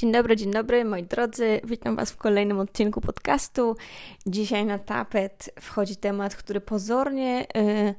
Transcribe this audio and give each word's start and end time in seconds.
Dzień 0.00 0.12
dobry, 0.12 0.36
dzień 0.36 0.50
dobry 0.50 0.84
moi 0.84 1.02
drodzy. 1.02 1.60
Witam 1.64 1.96
Was 1.96 2.10
w 2.10 2.16
kolejnym 2.16 2.58
odcinku 2.58 3.00
podcastu. 3.00 3.76
Dzisiaj 4.26 4.66
na 4.66 4.78
tapet 4.78 5.50
wchodzi 5.60 5.96
temat, 5.96 6.36
który 6.36 6.60
pozornie 6.60 7.46
y, 7.56 7.94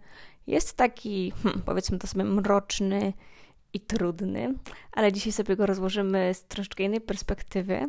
jest 0.47 0.77
taki, 0.77 1.33
hmm, 1.43 1.61
powiedzmy 1.65 1.99
to 1.99 2.07
sobie, 2.07 2.23
mroczny 2.23 3.13
i 3.73 3.79
trudny, 3.79 4.53
ale 4.91 5.11
dzisiaj 5.11 5.31
sobie 5.31 5.55
go 5.55 5.65
rozłożymy 5.65 6.33
z 6.33 6.43
troszeczkę 6.43 6.83
innej 6.83 7.01
perspektywy 7.01 7.87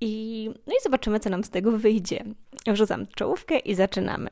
i, 0.00 0.50
no 0.66 0.72
i 0.72 0.82
zobaczymy, 0.82 1.20
co 1.20 1.30
nam 1.30 1.44
z 1.44 1.50
tego 1.50 1.72
wyjdzie. 1.78 2.24
Wrzucam 2.66 3.06
czołówkę 3.06 3.58
i 3.58 3.74
zaczynamy. 3.74 4.28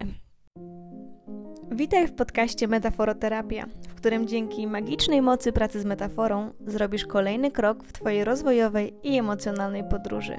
Witaj 1.73 2.09
w 2.09 2.13
podcaście 2.13 2.69
Metaforoterapia, 2.69 3.67
w 3.89 3.95
którym 3.95 4.29
dzięki 4.29 4.67
magicznej 4.67 5.23
mocy 5.23 5.53
pracy 5.53 5.81
z 5.81 5.85
metaforą 5.85 6.51
zrobisz 6.67 7.07
kolejny 7.07 7.51
krok 7.51 7.85
w 7.85 7.93
Twojej 7.93 8.25
rozwojowej 8.25 8.95
i 9.03 9.19
emocjonalnej 9.19 9.85
podróży. 9.85 10.37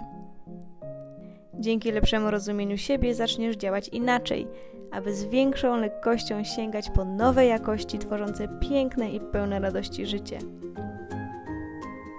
Dzięki 1.54 1.92
lepszemu 1.92 2.32
rozumieniu 2.32 2.78
siebie 2.78 3.16
zaczniesz 3.16 3.56
działać 3.56 3.88
inaczej, 3.88 4.48
aby 4.92 5.16
z 5.16 5.26
większą 5.26 5.78
lekkością 5.78 6.44
sięgać 6.44 6.90
po 6.90 7.06
nowe 7.06 7.46
jakości 7.46 8.00
tworzące 8.00 8.48
piękne 8.70 9.12
i 9.12 9.20
pełne 9.20 9.60
radości 9.60 10.06
życie. 10.06 10.40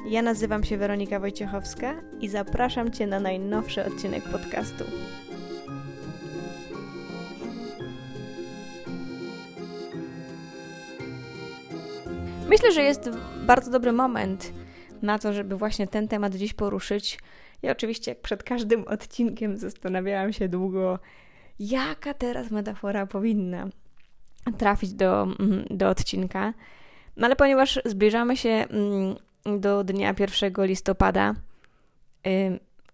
Ja 0.08 0.22
nazywam 0.22 0.64
się 0.64 0.76
Weronika 0.76 1.20
Wojciechowska 1.20 1.94
i 2.20 2.28
zapraszam 2.28 2.90
Cię 2.90 3.06
na 3.06 3.20
najnowszy 3.20 3.84
odcinek 3.84 4.22
podcastu. 4.24 4.84
Myślę, 12.52 12.72
że 12.72 12.82
jest 12.82 13.10
bardzo 13.46 13.70
dobry 13.70 13.92
moment 13.92 14.52
na 15.02 15.18
to, 15.18 15.32
żeby 15.32 15.56
właśnie 15.56 15.86
ten 15.86 16.08
temat 16.08 16.34
dziś 16.34 16.54
poruszyć. 16.54 17.18
Ja 17.62 17.72
oczywiście, 17.72 18.10
jak 18.10 18.20
przed 18.20 18.42
każdym 18.42 18.84
odcinkiem, 18.94 19.56
zastanawiałam 19.56 20.32
się 20.32 20.48
długo, 20.48 20.98
jaka 21.58 22.14
teraz 22.14 22.50
metafora 22.50 23.06
powinna 23.06 23.68
trafić 24.58 24.92
do, 24.92 25.22
mm, 25.22 25.64
do 25.70 25.88
odcinka. 25.88 26.54
No 27.16 27.26
ale 27.26 27.36
ponieważ 27.36 27.80
zbliżamy 27.84 28.36
się 28.36 28.48
mm, 28.48 29.16
do 29.60 29.84
dnia 29.84 30.14
1 30.42 30.66
listopada, 30.66 31.34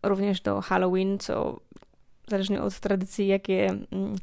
również 0.03 0.41
do 0.41 0.61
Halloween, 0.61 1.19
co 1.19 1.61
zależnie 2.29 2.63
od 2.63 2.81
tradycji, 2.81 3.27
jakie, 3.27 3.67
mm, 3.67 4.17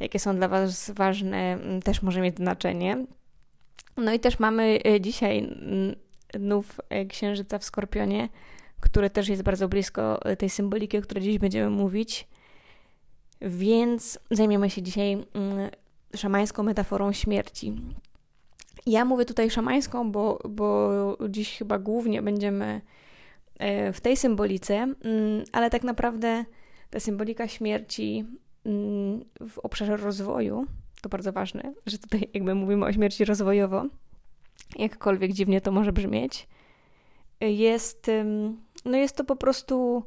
jakie 0.00 0.18
są 0.18 0.36
dla 0.36 0.48
Was 0.48 0.90
ważne, 0.90 1.58
też 1.84 2.02
może 2.02 2.20
mieć 2.20 2.36
znaczenie. 2.36 3.06
No 3.96 4.12
i 4.12 4.20
też 4.20 4.38
mamy 4.38 4.78
e, 4.86 5.00
dzisiaj 5.00 5.56
nów 6.40 6.80
e, 6.88 7.06
księżyca 7.06 7.58
w 7.58 7.64
Skorpionie, 7.64 8.28
który 8.80 9.10
też 9.10 9.28
jest 9.28 9.42
bardzo 9.42 9.68
blisko 9.68 10.24
e, 10.24 10.36
tej 10.36 10.50
symboliki, 10.50 10.98
o 10.98 11.02
której 11.02 11.24
dziś 11.24 11.38
będziemy 11.38 11.70
mówić. 11.70 12.28
Więc 13.40 14.18
zajmiemy 14.30 14.70
się 14.70 14.82
dzisiaj 14.82 15.24
szamańską 16.16 16.62
metaforą 16.62 17.12
śmierci. 17.12 17.76
Ja 18.86 19.04
mówię 19.04 19.24
tutaj 19.24 19.50
szamańską, 19.50 20.12
bo, 20.12 20.38
bo 20.48 21.18
dziś 21.28 21.58
chyba 21.58 21.78
głównie 21.78 22.22
będziemy 22.22 22.80
w 23.92 24.00
tej 24.02 24.16
symbolice, 24.16 24.94
ale 25.52 25.70
tak 25.70 25.84
naprawdę 25.84 26.44
ta 26.90 27.00
symbolika 27.00 27.48
śmierci 27.48 28.24
w 29.48 29.58
obszarze 29.62 29.96
rozwoju 29.96 30.66
to 31.06 31.10
bardzo 31.10 31.32
ważne, 31.32 31.74
że 31.86 31.98
tutaj 31.98 32.28
jakby 32.34 32.54
mówimy 32.54 32.86
o 32.86 32.92
śmierci 32.92 33.24
rozwojowo, 33.24 33.84
jakkolwiek 34.76 35.32
dziwnie 35.32 35.60
to 35.60 35.72
może 35.72 35.92
brzmieć, 35.92 36.48
jest, 37.40 38.10
no 38.84 38.96
jest 38.96 39.16
to 39.16 39.24
po 39.24 39.36
prostu 39.36 40.04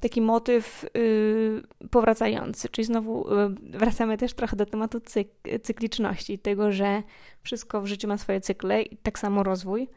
taki 0.00 0.20
motyw 0.20 0.86
yy, 0.94 1.88
powracający, 1.90 2.68
czyli 2.68 2.84
znowu 2.84 3.34
yy, 3.34 3.78
wracamy 3.78 4.18
też 4.18 4.34
trochę 4.34 4.56
do 4.56 4.66
tematu 4.66 5.00
cyk 5.00 5.28
cykliczności, 5.62 6.38
tego, 6.38 6.72
że 6.72 7.02
wszystko 7.42 7.80
w 7.80 7.86
życiu 7.86 8.08
ma 8.08 8.18
swoje 8.18 8.40
cykle 8.40 8.82
i 8.82 8.96
tak 8.96 9.18
samo 9.18 9.42
rozwój. 9.42 9.88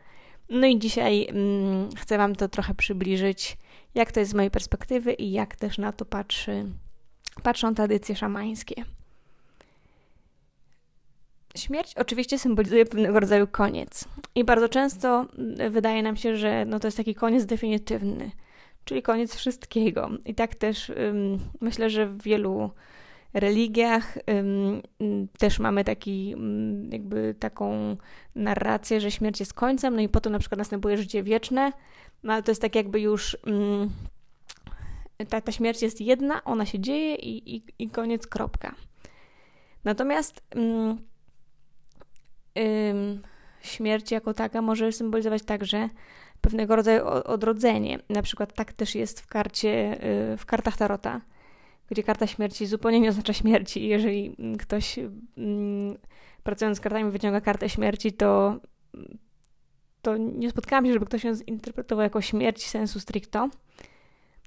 No 0.49 0.67
i 0.67 0.79
dzisiaj 0.79 1.27
chcę 1.97 2.17
Wam 2.17 2.35
to 2.35 2.47
trochę 2.47 2.75
przybliżyć, 2.75 3.57
jak 3.95 4.11
to 4.11 4.19
jest 4.19 4.31
z 4.31 4.35
mojej 4.35 4.51
perspektywy 4.51 5.13
i 5.13 5.31
jak 5.31 5.55
też 5.55 5.77
na 5.77 5.91
to 5.91 6.05
patrzy, 6.05 6.65
patrzą 7.43 7.75
tradycje 7.75 8.15
szamańskie. 8.15 8.85
Śmierć 11.55 11.95
oczywiście 11.95 12.39
symbolizuje 12.39 12.85
pewnego 12.85 13.19
rodzaju 13.19 13.47
koniec. 13.47 14.05
I 14.35 14.43
bardzo 14.43 14.69
często 14.69 15.25
mm, 15.37 15.71
wydaje 15.71 16.03
nam 16.03 16.15
się, 16.15 16.35
że 16.35 16.65
no 16.65 16.79
to 16.79 16.87
jest 16.87 16.97
taki 16.97 17.15
koniec 17.15 17.45
definitywny, 17.45 18.31
czyli 18.85 19.01
koniec 19.01 19.35
wszystkiego. 19.35 20.09
I 20.25 20.35
tak 20.35 20.55
też 20.55 20.89
ym, 20.89 21.39
myślę, 21.61 21.89
że 21.89 22.07
w 22.07 22.23
wielu 22.23 22.69
religiach 23.33 24.17
ym, 24.17 24.81
też 25.37 25.59
mamy 25.59 25.83
taki, 25.83 26.33
ym, 26.33 26.89
jakby 26.91 27.35
taką 27.39 27.97
narrację, 28.35 29.01
że 29.01 29.11
śmierć 29.11 29.39
jest 29.39 29.53
końcem, 29.53 29.95
no 29.95 30.01
i 30.01 30.09
potem 30.09 30.33
na 30.33 30.39
przykład 30.39 30.57
następuje 30.57 30.97
życie 30.97 31.23
wieczne, 31.23 31.71
no 32.23 32.33
ale 32.33 32.43
to 32.43 32.51
jest 32.51 32.61
tak 32.61 32.75
jakby 32.75 33.01
już 33.01 33.37
ta, 35.29 35.41
ta 35.41 35.51
śmierć 35.51 35.81
jest 35.81 36.01
jedna, 36.01 36.43
ona 36.43 36.65
się 36.65 36.79
dzieje 36.79 37.15
i, 37.15 37.55
i, 37.55 37.63
i 37.79 37.89
koniec, 37.89 38.27
kropka. 38.27 38.75
Natomiast 39.83 40.41
ym, 42.57 43.21
śmierć 43.61 44.11
jako 44.11 44.33
taka 44.33 44.61
może 44.61 44.91
symbolizować 44.91 45.43
także 45.43 45.89
pewnego 46.41 46.75
rodzaju 46.75 47.05
odrodzenie. 47.07 47.99
Na 48.09 48.21
przykład 48.21 48.53
tak 48.53 48.73
też 48.73 48.95
jest 48.95 49.21
w 49.21 49.27
karcie, 49.27 50.03
y, 50.33 50.37
w 50.37 50.45
kartach 50.45 50.77
Tarota, 50.77 51.21
gdzie 51.89 52.03
karta 52.03 52.27
śmierci 52.27 52.65
zupełnie 52.65 52.99
nie 52.99 53.09
oznacza 53.09 53.33
śmierci. 53.33 53.87
Jeżeli 53.87 54.35
ktoś 54.59 54.99
mm, 55.37 55.97
pracując 56.43 56.77
z 56.77 56.81
kartami 56.81 57.11
wyciąga 57.11 57.41
kartę 57.41 57.69
śmierci, 57.69 58.13
to, 58.13 58.59
to 60.01 60.17
nie 60.17 60.49
spotkałam 60.49 60.85
się, 60.85 60.93
żeby 60.93 61.05
ktoś 61.05 61.23
ją 61.23 61.35
zinterpretował 61.35 62.03
jako 62.03 62.21
śmierć 62.21 62.67
sensu 62.67 62.99
stricto. 62.99 63.49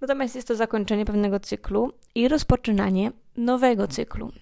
Natomiast 0.01 0.35
jest 0.35 0.49
to 0.49 0.57
zakończenie 0.57 1.05
pewnego 1.05 1.41
cyklu 1.41 1.93
i 2.15 2.29
rozpoczynanie 2.29 3.13
nowego 3.37 3.89
cyklu. 3.89 4.33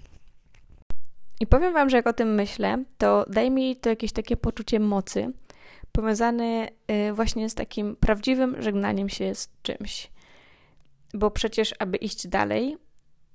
I 1.40 1.46
powiem 1.46 1.72
Wam, 1.72 1.90
że 1.90 1.96
jak 1.96 2.06
o 2.06 2.12
tym 2.12 2.34
myślę, 2.34 2.84
to 2.98 3.24
daje 3.28 3.50
mi 3.50 3.76
to 3.76 3.88
jakieś 3.88 4.12
takie 4.12 4.36
poczucie 4.36 4.80
mocy, 4.80 5.32
powiązane 5.92 6.68
y, 7.08 7.12
właśnie 7.12 7.50
z 7.50 7.54
takim 7.54 7.96
prawdziwym 7.96 8.62
żegnaniem 8.62 9.08
się 9.08 9.34
z 9.34 9.48
czymś. 9.62 10.10
Bo 11.14 11.30
przecież, 11.30 11.74
aby 11.78 11.96
iść 11.96 12.28
dalej, 12.28 12.76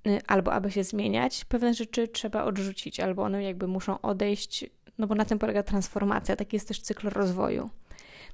y, 0.08 0.20
albo 0.28 0.54
aby 0.54 0.72
się 0.72 0.84
zmieniać, 0.84 1.46
pewne 1.46 1.74
rzeczy 1.74 2.08
trzeba 2.08 2.44
odrzucić, 2.44 3.00
albo 3.00 3.24
one 3.24 3.44
jakby 3.44 3.68
muszą 3.68 4.02
odejść, 4.02 4.66
no 4.98 5.08
bo 5.08 5.16
na 5.16 5.26
tym 5.26 5.40
polega 5.40 5.64
transformacja, 5.64 6.36
taki 6.36 6.56
jest 6.56 6.68
też 6.68 6.82
cykl 6.82 7.10
rozwoju. 7.10 7.70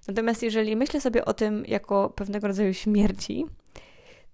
Natomiast 0.07 0.43
jeżeli 0.43 0.75
myślę 0.75 1.01
sobie 1.01 1.25
o 1.25 1.33
tym 1.33 1.65
jako 1.67 2.09
pewnego 2.09 2.47
rodzaju 2.47 2.73
śmierci, 2.73 3.45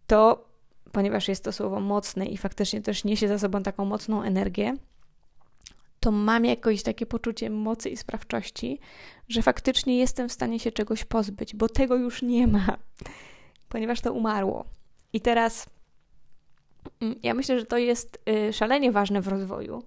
to 0.07 0.47
ponieważ 0.91 1.27
jest 1.27 1.43
to 1.43 1.51
słowo 1.51 1.79
mocne 1.79 2.25
i 2.25 2.37
faktycznie 2.37 2.81
też 2.81 3.03
niesie 3.03 3.27
za 3.27 3.39
sobą 3.39 3.63
taką 3.63 3.85
mocną 3.85 4.23
energię, 4.23 4.75
to 5.99 6.11
mam 6.11 6.45
jakoś 6.45 6.83
takie 6.83 7.05
poczucie 7.05 7.49
mocy 7.49 7.89
i 7.89 7.97
sprawczości, 7.97 8.79
że 9.29 9.41
faktycznie 9.41 9.97
jestem 9.97 10.29
w 10.29 10.33
stanie 10.33 10.59
się 10.59 10.71
czegoś 10.71 11.05
pozbyć, 11.05 11.55
bo 11.55 11.69
tego 11.69 11.95
już 11.95 12.21
nie 12.21 12.47
ma, 12.47 12.77
ponieważ 13.69 14.01
to 14.01 14.13
umarło. 14.13 14.65
I 15.13 15.21
teraz 15.21 15.69
mm, 17.01 17.15
ja 17.23 17.33
myślę, 17.33 17.59
że 17.59 17.65
to 17.65 17.77
jest 17.77 18.19
y, 18.29 18.53
szalenie 18.53 18.91
ważne 18.91 19.21
w 19.21 19.27
rozwoju. 19.27 19.83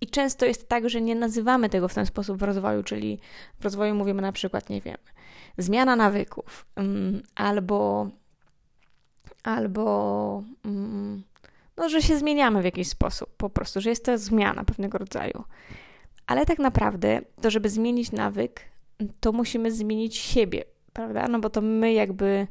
I 0.00 0.06
często 0.06 0.46
jest 0.46 0.68
tak, 0.68 0.90
że 0.90 1.00
nie 1.00 1.14
nazywamy 1.14 1.68
tego 1.68 1.88
w 1.88 1.94
ten 1.94 2.06
sposób 2.06 2.38
w 2.38 2.42
rozwoju, 2.42 2.82
czyli 2.82 3.18
w 3.60 3.64
rozwoju 3.64 3.94
mówimy 3.94 4.22
na 4.22 4.32
przykład, 4.32 4.70
nie 4.70 4.80
wiem, 4.80 4.96
zmiana 5.58 5.96
nawyków, 5.96 6.66
mm, 6.76 7.22
albo, 7.34 8.10
albo 9.42 10.42
mm, 10.64 11.22
no, 11.76 11.88
że 11.88 12.02
się 12.02 12.18
zmieniamy 12.18 12.62
w 12.62 12.64
jakiś 12.64 12.88
sposób, 12.88 13.36
po 13.36 13.50
prostu, 13.50 13.80
że 13.80 13.90
jest 13.90 14.04
to 14.04 14.18
zmiana 14.18 14.64
pewnego 14.64 14.98
rodzaju. 14.98 15.44
Ale 16.26 16.46
tak 16.46 16.58
naprawdę, 16.58 17.20
to 17.40 17.50
żeby 17.50 17.68
zmienić 17.68 18.12
nawyk, 18.12 18.60
to 19.20 19.32
musimy 19.32 19.72
zmienić 19.72 20.16
siebie, 20.16 20.64
prawda? 20.92 21.28
No 21.28 21.38
bo 21.38 21.50
to 21.50 21.60
my 21.60 21.92
jakby 21.92 22.46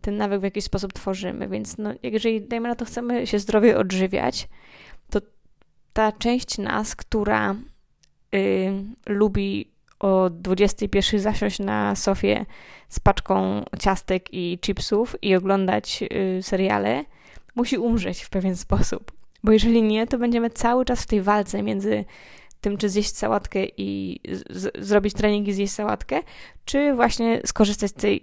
ten 0.00 0.16
nawyk 0.16 0.40
w 0.40 0.44
jakiś 0.44 0.64
sposób 0.64 0.92
tworzymy, 0.92 1.48
więc 1.48 1.78
no, 1.78 1.90
jeżeli, 2.02 2.42
dajmy 2.42 2.68
na 2.68 2.74
to, 2.74 2.84
chcemy 2.84 3.26
się 3.26 3.38
zdrowie 3.38 3.78
odżywiać, 3.78 4.48
to 5.10 5.20
ta 5.92 6.12
część 6.12 6.58
nas, 6.58 6.96
która 6.96 7.56
y, 8.34 8.72
lubi 9.06 9.70
o 10.00 10.30
21 10.30 11.20
zasiąść 11.20 11.58
na 11.58 11.96
sofie 11.96 12.46
z 12.88 13.00
paczką 13.00 13.64
ciastek 13.78 14.34
i 14.34 14.58
chipsów 14.62 15.16
i 15.22 15.34
oglądać 15.34 16.04
y, 16.38 16.42
seriale, 16.42 17.04
musi 17.54 17.78
umrzeć 17.78 18.22
w 18.22 18.30
pewien 18.30 18.56
sposób. 18.56 19.12
Bo 19.44 19.52
jeżeli 19.52 19.82
nie, 19.82 20.06
to 20.06 20.18
będziemy 20.18 20.50
cały 20.50 20.84
czas 20.84 21.02
w 21.02 21.06
tej 21.06 21.22
walce 21.22 21.62
między 21.62 22.04
tym, 22.60 22.76
czy 22.76 22.88
zjeść 22.88 23.16
sałatkę 23.16 23.66
i 23.76 24.20
zrobić 24.78 25.14
trening 25.14 25.48
i 25.48 25.52
zjeść 25.52 25.72
sałatkę, 25.72 26.22
czy 26.64 26.94
właśnie 26.94 27.40
skorzystać 27.44 27.90
z 27.90 27.94
tej 27.94 28.22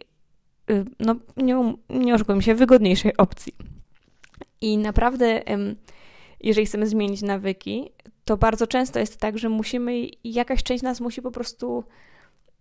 y, 0.69 0.85
no 1.00 1.15
nie, 1.38 1.75
nie 1.89 2.15
oszukujmy 2.15 2.41
się, 2.41 2.56
wygodniejszej 2.56 3.18
opcji. 3.18 3.56
I 4.62 4.77
naprawdę, 4.77 5.44
jeżeli 6.41 6.68
chcemy 6.68 6.88
zmienić 6.88 7.21
nawyki, 7.21 7.91
to 8.25 8.38
bardzo 8.38 8.68
często 8.68 9.00
jest 9.00 9.18
tak, 9.18 9.38
że 9.38 9.50
musimy, 9.50 10.07
jakaś 10.24 10.63
część 10.63 10.83
nas 10.83 11.01
musi 11.01 11.21
po 11.21 11.31
prostu 11.31 11.83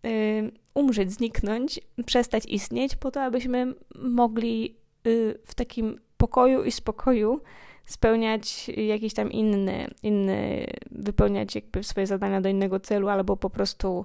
y, 0.07 0.53
umrzeć, 0.75 1.13
zniknąć, 1.13 1.81
przestać 2.07 2.47
istnieć, 2.47 2.97
po 2.97 3.11
to, 3.11 3.23
abyśmy 3.23 3.75
mogli 3.95 4.77
y, 5.07 5.39
w 5.45 5.55
takim 5.55 6.01
pokoju 6.27 6.65
i 6.65 6.73
spokoju 6.73 7.41
spełniać 7.85 8.69
jakieś 8.69 9.15
tam 9.15 9.33
inne, 9.33 9.89
inne, 10.03 10.67
wypełniać 10.91 11.55
jakby 11.55 11.85
swoje 11.85 12.07
zadania 12.07 12.41
do 12.41 12.49
innego 12.49 12.81
celu, 12.81 13.09
albo 13.09 13.37
po 13.37 13.51
prostu 13.51 14.05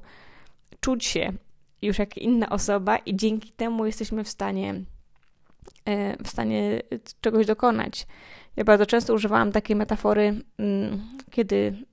czuć 0.80 1.06
się 1.06 1.34
już 1.82 2.00
jak 2.00 2.18
inna 2.18 2.50
osoba 2.50 2.98
i 2.98 3.16
dzięki 3.16 3.52
temu 3.52 3.86
jesteśmy 3.86 4.24
w 4.24 4.30
stanie 4.30 4.76
e, 5.86 6.24
w 6.24 6.28
stanie 6.28 6.82
czegoś 7.22 7.46
dokonać. 7.46 8.08
Ja 8.56 8.64
bardzo 8.64 8.86
często 8.86 9.14
używałam 9.14 9.52
takiej 9.52 9.76
metafory, 9.76 10.44
mm, 10.58 11.02
kiedy 11.32 11.86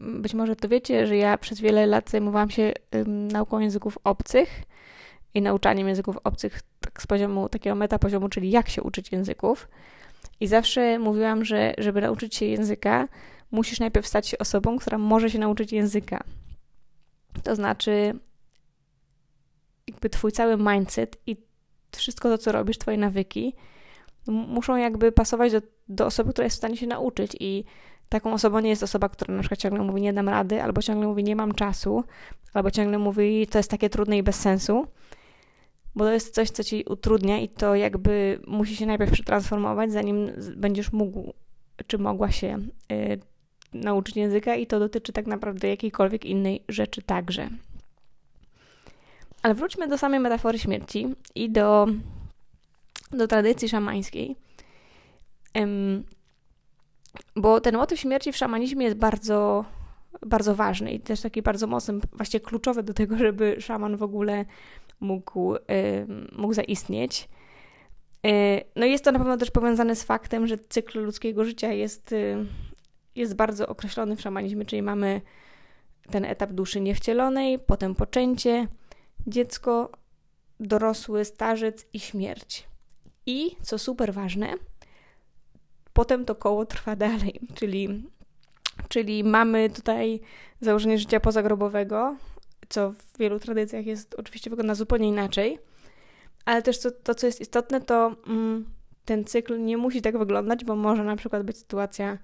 być 0.00 0.34
może 0.34 0.56
to 0.56 0.68
wiecie, 0.68 1.06
że 1.06 1.16
ja 1.16 1.38
przez 1.38 1.60
wiele 1.60 1.86
lat 1.86 2.10
zajmowałam 2.10 2.50
się 2.50 2.72
nauką 3.06 3.60
języków 3.60 3.98
obcych 4.04 4.62
i 5.34 5.42
nauczaniem 5.42 5.88
języków 5.88 6.16
obcych 6.24 6.60
z 6.98 7.06
poziomu 7.06 7.48
takiego 7.48 7.76
metapoziomu, 7.76 8.28
czyli 8.28 8.50
jak 8.50 8.68
się 8.68 8.82
uczyć 8.82 9.12
języków. 9.12 9.68
I 10.40 10.46
zawsze 10.46 10.98
mówiłam, 10.98 11.44
że 11.44 11.74
żeby 11.78 12.00
nauczyć 12.00 12.34
się 12.36 12.46
języka, 12.46 13.08
musisz 13.50 13.80
najpierw 13.80 14.06
stać 14.06 14.28
się 14.28 14.38
osobą, 14.38 14.78
która 14.78 14.98
może 14.98 15.30
się 15.30 15.38
nauczyć 15.38 15.72
języka. 15.72 16.24
To 17.42 17.54
znaczy, 17.54 18.14
jakby 19.88 20.10
twój 20.10 20.32
cały 20.32 20.56
mindset 20.56 21.16
i 21.26 21.36
wszystko 21.96 22.28
to, 22.28 22.38
co 22.38 22.52
robisz, 22.52 22.78
twoje 22.78 22.98
nawyki, 22.98 23.54
muszą 24.26 24.76
jakby 24.76 25.12
pasować 25.12 25.52
do, 25.52 25.60
do 25.88 26.06
osoby, 26.06 26.32
która 26.32 26.44
jest 26.44 26.56
w 26.56 26.58
stanie 26.58 26.76
się 26.76 26.86
nauczyć. 26.86 27.36
I 27.40 27.64
taką 28.08 28.32
osobą 28.32 28.60
nie 28.60 28.70
jest 28.70 28.82
osoba, 28.82 29.08
która 29.08 29.34
na 29.34 29.40
przykład 29.40 29.60
ciągle 29.60 29.82
mówi, 29.82 30.02
nie 30.02 30.12
dam 30.12 30.28
rady, 30.28 30.62
albo 30.62 30.82
ciągle 30.82 31.06
mówi, 31.06 31.24
nie 31.24 31.36
mam 31.36 31.54
czasu, 31.54 32.04
albo 32.54 32.70
ciągle 32.70 32.98
mówi, 32.98 33.46
to 33.46 33.58
jest 33.58 33.70
takie 33.70 33.90
trudne 33.90 34.18
i 34.18 34.22
bez 34.22 34.36
sensu 34.36 34.86
bo 35.94 36.04
to 36.04 36.12
jest 36.12 36.34
coś, 36.34 36.50
co 36.50 36.64
ci 36.64 36.84
utrudnia 36.88 37.38
i 37.38 37.48
to 37.48 37.74
jakby 37.74 38.40
musi 38.46 38.76
się 38.76 38.86
najpierw 38.86 39.12
przetransformować, 39.12 39.92
zanim 39.92 40.30
będziesz 40.56 40.92
mógł 40.92 41.32
czy 41.86 41.98
mogła 41.98 42.30
się 42.30 42.58
y, 42.92 43.20
nauczyć 43.72 44.16
języka, 44.16 44.54
i 44.54 44.66
to 44.66 44.78
dotyczy 44.78 45.12
tak 45.12 45.26
naprawdę 45.26 45.68
jakiejkolwiek 45.68 46.24
innej 46.24 46.64
rzeczy 46.68 47.02
także. 47.02 47.48
Ale 49.42 49.54
wróćmy 49.54 49.88
do 49.88 49.98
samej 49.98 50.20
metafory 50.20 50.58
śmierci 50.58 51.14
i 51.34 51.50
do, 51.50 51.86
do 53.12 53.28
tradycji 53.28 53.68
szamańskiej. 53.68 54.36
Ym, 55.58 56.04
bo 57.36 57.60
ten 57.60 57.76
motyw 57.76 58.00
śmierci 58.00 58.32
w 58.32 58.36
szamanizmie 58.36 58.84
jest 58.84 58.98
bardzo, 58.98 59.64
bardzo 60.26 60.54
ważny 60.54 60.92
i 60.92 61.00
też 61.00 61.20
taki 61.20 61.42
bardzo 61.42 61.66
mocny, 61.66 61.98
właściwie 62.12 62.44
kluczowy 62.44 62.82
do 62.82 62.94
tego, 62.94 63.18
żeby 63.18 63.56
szaman 63.60 63.96
w 63.96 64.02
ogóle 64.02 64.44
mógł, 65.00 65.54
mógł 66.32 66.54
zaistnieć. 66.54 67.28
Y, 68.26 68.64
no 68.76 68.86
jest 68.86 69.04
to 69.04 69.12
na 69.12 69.18
pewno 69.18 69.36
też 69.36 69.50
powiązane 69.50 69.96
z 69.96 70.04
faktem, 70.04 70.46
że 70.46 70.58
cykl 70.58 71.04
ludzkiego 71.04 71.44
życia 71.44 71.72
jest, 71.72 72.12
y, 72.12 72.46
jest 73.14 73.36
bardzo 73.36 73.68
określony 73.68 74.16
w 74.16 74.20
szamanizmie, 74.20 74.64
czyli 74.64 74.82
mamy 74.82 75.20
ten 76.10 76.24
etap 76.24 76.52
duszy 76.52 76.80
niewcielonej, 76.80 77.58
potem 77.58 77.94
poczęcie, 77.94 78.68
dziecko, 79.26 79.90
dorosły, 80.60 81.24
starzec 81.24 81.86
i 81.92 82.00
śmierć. 82.00 82.68
I, 83.26 83.56
co 83.62 83.78
super 83.78 84.14
ważne, 84.14 84.54
potem 85.92 86.24
to 86.24 86.34
koło 86.34 86.66
trwa 86.66 86.96
dalej, 86.96 87.40
czyli, 87.54 88.04
czyli 88.88 89.24
mamy 89.24 89.70
tutaj 89.70 90.20
założenie 90.60 90.98
życia 90.98 91.20
pozagrobowego, 91.20 92.16
co 92.70 92.92
w 92.92 93.18
wielu 93.18 93.38
tradycjach 93.38 93.86
jest 93.86 94.14
oczywiście 94.14 94.50
wygląda 94.50 94.74
zupełnie 94.74 95.08
inaczej. 95.08 95.58
Ale 96.44 96.62
też 96.62 96.80
to, 96.80 96.90
to 96.90 97.14
co 97.14 97.26
jest 97.26 97.40
istotne, 97.40 97.80
to 97.80 98.16
mm, 98.26 98.64
ten 99.04 99.24
cykl 99.24 99.64
nie 99.64 99.76
musi 99.76 100.02
tak 100.02 100.18
wyglądać, 100.18 100.64
bo 100.64 100.76
może 100.76 101.04
na 101.04 101.16
przykład 101.16 101.42
być 101.42 101.58
sytuacja, 101.58 102.18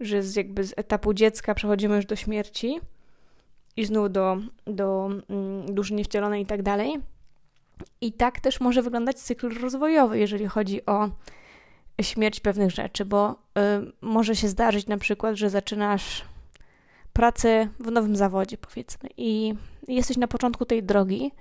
że 0.00 0.22
z, 0.22 0.36
jakby 0.36 0.64
z 0.64 0.74
etapu 0.76 1.14
dziecka 1.14 1.54
przechodzimy 1.54 1.96
już 1.96 2.06
do 2.06 2.16
śmierci 2.16 2.80
i 3.76 3.84
znów 3.84 4.12
do, 4.12 4.36
do 4.66 5.10
mm, 5.30 5.74
duszy 5.74 5.94
niewcielonej 5.94 6.42
i 6.42 6.46
tak 6.46 6.62
dalej. 6.62 6.94
I 8.00 8.12
tak 8.12 8.40
też 8.40 8.60
może 8.60 8.82
wyglądać 8.82 9.18
cykl 9.18 9.60
rozwojowy, 9.60 10.18
jeżeli 10.18 10.46
chodzi 10.46 10.86
o 10.86 11.10
śmierć 12.02 12.40
pewnych 12.40 12.70
rzeczy, 12.70 13.04
bo 13.04 13.30
y, 13.32 13.92
może 14.00 14.36
się 14.36 14.48
zdarzyć 14.48 14.86
na 14.86 14.98
przykład, 14.98 15.36
że 15.36 15.50
zaczynasz 15.50 16.24
pracę 17.12 17.68
w 17.80 17.90
nowym 17.90 18.16
zawodzie, 18.16 18.58
powiedzmy, 18.58 19.08
i 19.16 19.54
jesteś 19.88 20.16
na 20.16 20.28
początku 20.28 20.64
tej 20.64 20.82
drogi, 20.82 21.32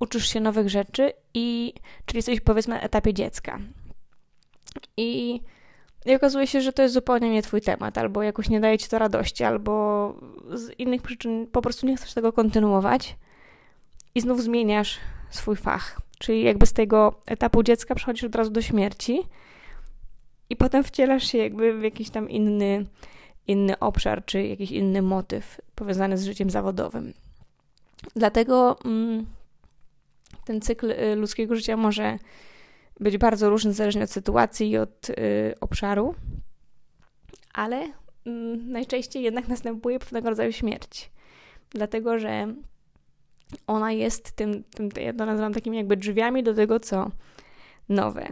uczysz 0.00 0.28
się 0.28 0.40
nowych 0.40 0.68
rzeczy, 0.68 1.12
i 1.34 1.74
czyli 2.06 2.18
jesteś 2.18 2.40
powiedzmy 2.40 2.74
na 2.74 2.80
etapie 2.80 3.14
dziecka. 3.14 3.58
I, 4.96 5.40
I 6.06 6.14
okazuje 6.14 6.46
się, 6.46 6.60
że 6.60 6.72
to 6.72 6.82
jest 6.82 6.94
zupełnie 6.94 7.30
nie 7.30 7.42
Twój 7.42 7.60
temat, 7.60 7.98
albo 7.98 8.22
jakoś 8.22 8.48
nie 8.48 8.60
daje 8.60 8.78
Ci 8.78 8.88
to 8.88 8.98
radości, 8.98 9.44
albo 9.44 10.14
z 10.54 10.80
innych 10.80 11.02
przyczyn 11.02 11.46
po 11.46 11.62
prostu 11.62 11.86
nie 11.86 11.96
chcesz 11.96 12.14
tego 12.14 12.32
kontynuować, 12.32 13.16
i 14.14 14.20
znów 14.20 14.42
zmieniasz 14.42 14.98
swój 15.30 15.56
fach. 15.56 16.00
Czyli 16.18 16.42
jakby 16.42 16.66
z 16.66 16.72
tego 16.72 17.20
etapu 17.26 17.62
dziecka 17.62 17.94
przechodzisz 17.94 18.24
od 18.24 18.34
razu 18.34 18.50
do 18.50 18.62
śmierci, 18.62 19.22
i 20.50 20.56
potem 20.56 20.84
wcielasz 20.84 21.24
się 21.24 21.38
jakby 21.38 21.78
w 21.78 21.82
jakiś 21.82 22.10
tam 22.10 22.30
inny 22.30 22.86
inny 23.46 23.78
obszar 23.78 24.24
czy 24.24 24.42
jakiś 24.42 24.70
inny 24.70 25.02
motyw 25.02 25.60
powiązany 25.74 26.18
z 26.18 26.24
życiem 26.24 26.50
zawodowym. 26.50 27.12
Dlatego 28.16 28.76
mm, 28.84 29.26
ten 30.44 30.60
cykl 30.60 30.90
y, 30.90 31.16
ludzkiego 31.16 31.56
życia 31.56 31.76
może 31.76 32.18
być 33.00 33.18
bardzo 33.18 33.50
różny 33.50 33.72
zależnie 33.72 34.02
od 34.02 34.10
sytuacji 34.10 34.70
i 34.70 34.76
od 34.76 35.10
y, 35.10 35.14
obszaru, 35.60 36.14
ale 37.52 37.92
mm, 38.26 38.72
najczęściej 38.72 39.22
jednak 39.22 39.48
następuje 39.48 39.98
pewnego 39.98 40.30
rodzaju 40.30 40.52
śmierć. 40.52 41.10
Dlatego, 41.70 42.18
że 42.18 42.54
ona 43.66 43.92
jest 43.92 44.32
tym, 44.32 44.64
tym 44.64 44.88
ja 45.00 45.12
to 45.12 45.26
nazywam 45.26 45.54
takimi 45.54 45.76
jakby 45.76 45.96
drzwiami 45.96 46.42
do 46.42 46.54
tego, 46.54 46.80
co 46.80 47.10
nowe. 47.88 48.26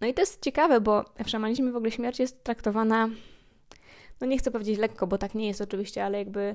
No 0.00 0.06
i 0.06 0.14
to 0.14 0.22
jest 0.22 0.42
ciekawe, 0.42 0.80
bo 0.80 1.04
w 1.24 1.30
szamanizmie 1.30 1.72
w 1.72 1.76
ogóle 1.76 1.90
śmierć 1.90 2.18
jest 2.18 2.44
traktowana 2.44 3.08
no 4.22 4.26
nie 4.26 4.38
chcę 4.38 4.50
powiedzieć 4.50 4.78
lekko, 4.78 5.06
bo 5.06 5.18
tak 5.18 5.34
nie 5.34 5.46
jest 5.46 5.60
oczywiście, 5.60 6.04
ale 6.04 6.18
jakby 6.18 6.54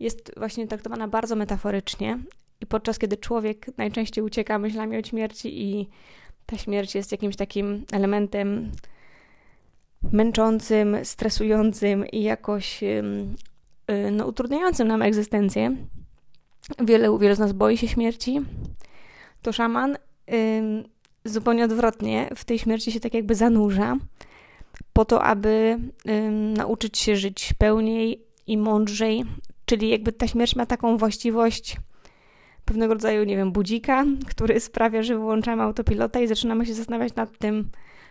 jest 0.00 0.32
właśnie 0.36 0.66
traktowana 0.66 1.08
bardzo 1.08 1.36
metaforycznie 1.36 2.18
i 2.60 2.66
podczas 2.66 2.98
kiedy 2.98 3.16
człowiek 3.16 3.66
najczęściej 3.78 4.24
ucieka 4.24 4.58
myślami 4.58 4.96
o 4.96 5.02
śmierci 5.02 5.62
i 5.62 5.88
ta 6.46 6.58
śmierć 6.58 6.94
jest 6.94 7.12
jakimś 7.12 7.36
takim 7.36 7.84
elementem 7.92 8.72
męczącym, 10.12 10.96
stresującym 11.04 12.06
i 12.06 12.22
jakoś 12.22 12.82
y, 12.82 13.02
no, 14.12 14.26
utrudniającym 14.26 14.88
nam 14.88 15.02
egzystencję. 15.02 15.76
Wiele, 16.84 17.18
wielu 17.18 17.34
z 17.34 17.38
nas 17.38 17.52
boi 17.52 17.76
się 17.76 17.88
śmierci. 17.88 18.40
To 19.42 19.52
szaman 19.52 19.96
zupełnie 21.24 21.64
odwrotnie 21.64 22.30
w 22.36 22.44
tej 22.44 22.58
śmierci 22.58 22.92
się 22.92 23.00
tak 23.00 23.14
jakby 23.14 23.34
zanurza 23.34 23.96
po 24.92 25.04
to, 25.04 25.22
aby 25.22 25.78
nauczyć 26.56 26.98
się 26.98 27.16
żyć 27.16 27.54
pełniej 27.58 28.24
i 28.46 28.58
mądrzej. 28.58 29.24
Czyli 29.64 29.88
jakby 29.88 30.12
ta 30.12 30.26
śmierć 30.26 30.56
ma 30.56 30.66
taką 30.66 30.96
właściwość 30.96 31.76
pewnego 32.64 32.94
rodzaju, 32.94 33.24
nie 33.24 33.36
wiem, 33.36 33.52
budzika, 33.52 34.04
który 34.26 34.60
sprawia, 34.60 35.02
że 35.02 35.14
wyłączamy 35.14 35.62
autopilota 35.62 36.20
i 36.20 36.26
zaczynamy 36.26 36.66
się 36.66 36.74
zastanawiać 36.74 37.14
nad 37.14 37.38
tym, 37.38 37.70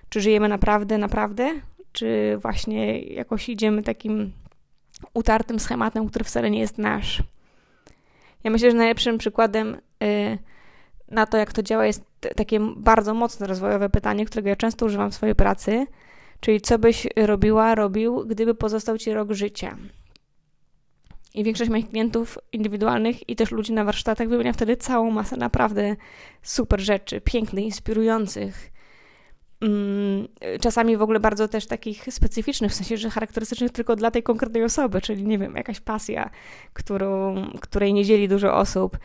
czy 0.10 0.22
żyjemy 0.22 0.48
naprawdę, 0.48 0.98
naprawdę, 0.98 1.50
czy 1.92 2.38
właśnie 2.42 3.02
jakoś 3.02 3.50
idziemy 3.50 3.84
takim 3.84 4.32
utartym 5.14 5.60
schematem, 5.60 6.10
który 6.10 6.26
wcale 6.26 6.52
nie 6.52 6.60
jest 6.60 6.78
nasz. 6.78 7.24
Ja 8.44 8.52
myślę, 8.52 8.72
że 8.72 8.78
najlepszym 8.78 9.18
przykładem 9.18 9.78
y, 10.04 10.38
na 11.12 11.26
to, 11.26 11.38
jak 11.38 11.54
to 11.54 11.64
działa, 11.64 11.86
jest 11.86 12.04
takie 12.36 12.60
bardzo 12.76 13.14
mocne 13.14 13.48
rozwojowe 13.48 13.90
pytanie, 13.90 14.26
którego 14.26 14.50
ja 14.50 14.56
często 14.56 14.86
używam 14.86 15.12
w 15.12 15.16
swojej 15.16 15.36
pracy, 15.36 15.88
Czyli 16.44 16.62
co 16.62 16.80
byś 16.80 17.08
robiła, 17.16 17.76
robił, 17.76 18.26
gdyby 18.28 18.56
pozostał 18.56 18.98
ci 18.98 19.14
rok 19.14 19.32
życia. 19.32 19.78
I 21.34 21.44
większość 21.44 21.70
moich 21.70 21.90
klientów 21.90 22.38
indywidualnych 22.52 23.30
i 23.30 23.36
też 23.36 23.52
ludzi 23.52 23.74
na 23.74 23.84
warsztatach 23.84 24.30
wymienia 24.30 24.54
wtedy 24.54 24.78
całą 24.78 25.12
masę 25.12 25.38
naprawdę 25.38 25.96
super 26.42 26.80
rzeczy, 26.80 27.22
pięknych, 27.22 27.66
inspirujących. 27.66 28.72
Mm, 29.62 30.28
czasami 30.62 30.98
w 30.98 31.02
ogóle 31.02 31.20
bardzo 31.20 31.48
też 31.48 31.68
takich 31.68 32.14
specyficznych, 32.14 32.72
w 32.72 32.76
sensie, 32.76 32.98
że 32.98 33.10
charakterystycznych 33.10 33.72
tylko 33.72 33.96
dla 33.96 34.12
tej 34.12 34.24
konkretnej 34.24 34.64
osoby, 34.64 35.02
czyli 35.02 35.24
nie 35.24 35.38
wiem, 35.38 35.56
jakaś 35.56 35.80
pasja, 35.80 36.30
którą, 36.74 37.36
której 37.62 37.94
nie 37.94 38.06
dzieli 38.06 38.28
dużo 38.28 38.56
osób 38.56 38.98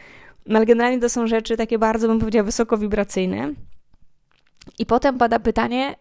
No 0.49 0.57
ale 0.57 0.67
generalnie 0.67 1.01
to 1.01 1.09
są 1.09 1.27
rzeczy 1.27 1.57
takie 1.57 1.79
bardzo, 1.79 2.09
bym 2.09 2.19
powiedziała, 2.19 2.45
wysokowibracyjne. 2.45 3.53
I 4.79 4.87
potem 4.87 5.19
pada 5.19 5.39
pytanie, 5.39 5.97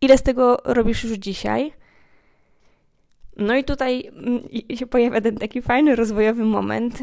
ile 0.00 0.18
z 0.18 0.22
tego 0.22 0.56
robisz 0.64 1.04
już 1.04 1.12
dzisiaj? 1.12 1.72
No 3.36 3.56
i 3.56 3.64
tutaj 3.64 4.10
mm, 4.16 4.42
się 4.76 4.86
pojawia 4.86 5.20
ten 5.20 5.36
taki 5.36 5.62
fajny 5.62 5.96
rozwojowy 5.96 6.44
moment, 6.44 6.98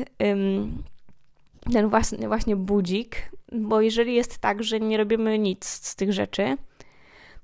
ten 1.74 1.90
właśnie, 1.90 2.28
właśnie 2.28 2.56
budzik, 2.56 3.32
bo 3.52 3.82
jeżeli 3.82 4.16
jest 4.16 4.38
tak, 4.38 4.64
że 4.64 4.80
nie 4.80 4.98
robimy 4.98 5.40
nic 5.40 5.66
z 5.66 5.96
tych 5.96 6.14
rzeczy, 6.14 6.58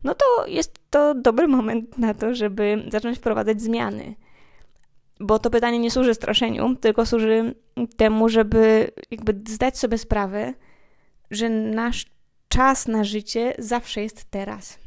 no 0.03 0.15
to 0.15 0.47
jest 0.47 0.79
to 0.89 1.15
dobry 1.15 1.47
moment 1.47 1.97
na 1.97 2.13
to, 2.13 2.35
żeby 2.35 2.83
zacząć 2.91 3.17
wprowadzać 3.17 3.61
zmiany. 3.61 4.15
Bo 5.19 5.39
to 5.39 5.49
pytanie 5.49 5.79
nie 5.79 5.91
służy 5.91 6.13
straszeniu, 6.13 6.75
tylko 6.75 7.05
służy 7.05 7.55
temu, 7.97 8.29
żeby 8.29 8.91
jakby 9.11 9.41
zdać 9.47 9.77
sobie 9.77 9.97
sprawę, 9.97 10.53
że 11.31 11.49
nasz 11.49 12.05
czas 12.47 12.87
na 12.87 13.03
życie 13.03 13.55
zawsze 13.59 14.01
jest 14.01 14.25
teraz. 14.25 14.79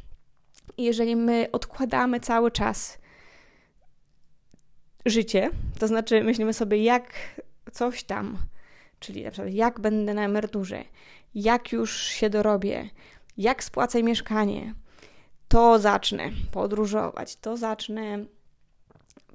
I 0.77 0.83
jeżeli 0.83 1.15
my 1.15 1.49
odkładamy 1.51 2.19
cały 2.19 2.51
czas 2.51 2.98
życie, 5.09 5.49
to 5.79 5.87
znaczy 5.87 6.23
myślimy 6.23 6.53
sobie, 6.53 6.83
jak 6.83 7.13
coś 7.71 8.03
tam, 8.03 8.37
czyli 8.99 9.23
na 9.23 9.31
przykład 9.31 9.53
jak 9.53 9.79
będę 9.79 10.13
na 10.13 10.25
emeryturze, 10.25 10.83
jak 11.35 11.71
już 11.71 12.03
się 12.03 12.29
dorobię, 12.29 12.89
jak 13.37 13.63
spłacę 13.63 14.03
mieszkanie, 14.03 14.73
to 15.47 15.79
zacznę 15.79 16.29
podróżować, 16.51 17.35
to 17.35 17.57
zacznę 17.57 18.25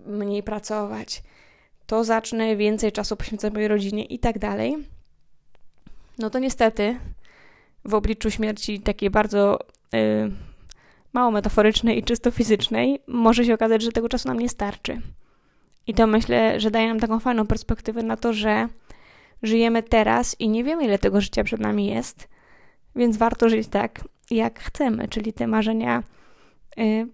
mniej 0.06 0.42
pracować, 0.42 1.22
to 1.86 2.04
zacznę 2.04 2.56
więcej 2.56 2.92
czasu 2.92 3.16
poświęcać 3.16 3.52
mojej 3.52 3.68
rodzinie 3.68 4.04
i 4.04 4.18
tak 4.18 4.38
dalej. 4.38 4.76
No 6.18 6.30
to 6.30 6.38
niestety 6.38 6.96
w 7.84 7.94
obliczu 7.94 8.30
śmierci 8.30 8.80
takiej 8.80 9.10
bardzo 9.10 9.58
yy, 9.92 10.32
mało 11.12 11.30
metaforycznej 11.30 11.98
i 11.98 12.02
czysto 12.02 12.30
fizycznej 12.30 13.02
może 13.06 13.44
się 13.44 13.54
okazać, 13.54 13.82
że 13.82 13.92
tego 13.92 14.08
czasu 14.08 14.28
nam 14.28 14.38
nie 14.38 14.48
starczy. 14.48 15.02
I 15.86 15.94
to 15.94 16.06
myślę, 16.06 16.60
że 16.60 16.70
daje 16.70 16.88
nam 16.88 17.00
taką 17.00 17.20
fajną 17.20 17.46
perspektywę 17.46 18.02
na 18.02 18.16
to, 18.16 18.32
że 18.32 18.68
żyjemy 19.42 19.82
teraz 19.82 20.40
i 20.40 20.48
nie 20.48 20.64
wiemy, 20.64 20.84
ile 20.84 20.98
tego 20.98 21.20
życia 21.20 21.44
przed 21.44 21.60
nami 21.60 21.86
jest, 21.86 22.28
więc 22.96 23.16
warto 23.16 23.48
żyć 23.48 23.68
tak, 23.68 24.00
jak 24.30 24.60
chcemy, 24.60 25.08
czyli 25.08 25.32
te 25.32 25.46
marzenia 25.46 26.02
y, 26.78 27.06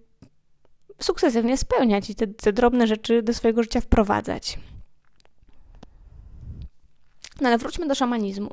sukcesywnie 1.01 1.57
spełniać 1.57 2.11
i 2.11 2.15
te, 2.15 2.27
te 2.27 2.53
drobne 2.53 2.87
rzeczy 2.87 3.23
do 3.23 3.35
swojego 3.35 3.63
życia 3.63 3.81
wprowadzać. 3.81 4.59
No 7.41 7.49
ale 7.49 7.59
wróćmy 7.59 7.89
do 7.89 7.95
szamanizmu. 7.95 8.51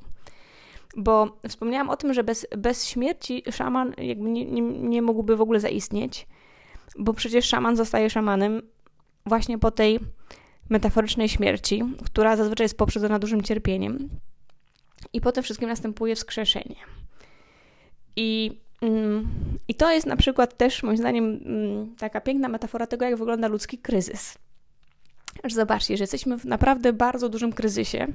Bo 0.97 1.37
wspomniałam 1.47 1.89
o 1.89 1.97
tym, 1.97 2.13
że 2.13 2.23
bez, 2.23 2.47
bez 2.57 2.87
śmierci 2.87 3.43
szaman 3.51 3.93
jakby 3.97 4.29
nie, 4.29 4.45
nie, 4.45 4.61
nie 4.61 5.01
mógłby 5.01 5.35
w 5.35 5.41
ogóle 5.41 5.59
zaistnieć, 5.59 6.27
bo 6.99 7.13
przecież 7.13 7.45
szaman 7.45 7.75
zostaje 7.75 8.09
szamanem 8.09 8.61
właśnie 9.27 9.57
po 9.57 9.71
tej 9.71 9.99
metaforycznej 10.69 11.29
śmierci, 11.29 11.83
która 12.05 12.35
zazwyczaj 12.35 12.65
jest 12.65 12.77
poprzedzona 12.77 13.19
dużym 13.19 13.41
cierpieniem. 13.41 14.09
I 15.13 15.21
po 15.21 15.31
tym 15.31 15.43
wszystkim 15.43 15.69
następuje 15.69 16.15
wskrzeszenie. 16.15 16.75
I, 18.15 18.59
mm, 18.81 19.27
I 19.67 19.75
to 19.75 19.91
jest 19.91 20.07
na 20.07 20.15
przykład 20.15 20.57
też, 20.57 20.83
moim 20.83 20.97
zdaniem, 20.97 21.25
mm, 21.45 21.95
taka 21.95 22.21
piękna 22.21 22.49
metafora 22.49 22.87
tego, 22.87 23.05
jak 23.05 23.17
wygląda 23.17 23.47
ludzki 23.47 23.77
kryzys. 23.77 24.37
Że 25.43 25.55
zobaczcie, 25.55 25.97
że 25.97 26.03
jesteśmy 26.03 26.39
w 26.39 26.45
naprawdę 26.45 26.93
bardzo 26.93 27.29
dużym 27.29 27.53
kryzysie. 27.53 28.07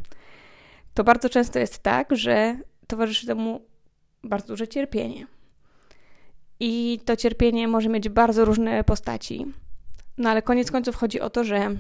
To 0.95 1.05
bardzo 1.05 1.29
często 1.29 1.59
jest 1.59 1.79
tak, 1.79 2.17
że 2.17 2.57
towarzyszy 2.87 3.27
temu 3.27 3.61
bardzo 4.25 4.47
duże 4.47 4.69
cierpienie. 4.69 5.27
I 6.61 7.01
to 7.05 7.17
cierpienie 7.17 7.69
może 7.69 7.89
mieć 7.89 8.09
bardzo 8.09 8.45
różne 8.45 8.85
postaci. 8.85 9.47
No 10.19 10.31
ale 10.31 10.43
koniec 10.43 10.71
końców 10.71 10.97
chodzi 10.97 11.21
o 11.21 11.31
to, 11.31 11.45
że 11.45 11.77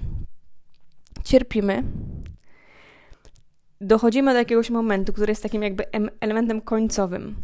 cierpimy, 1.24 1.82
dochodzimy 3.80 4.32
do 4.32 4.38
jakiegoś 4.38 4.70
momentu, 4.70 5.12
który 5.12 5.30
jest 5.30 5.42
takim 5.42 5.62
jakby 5.62 5.84
elementem 6.20 6.60
końcowym. 6.60 7.36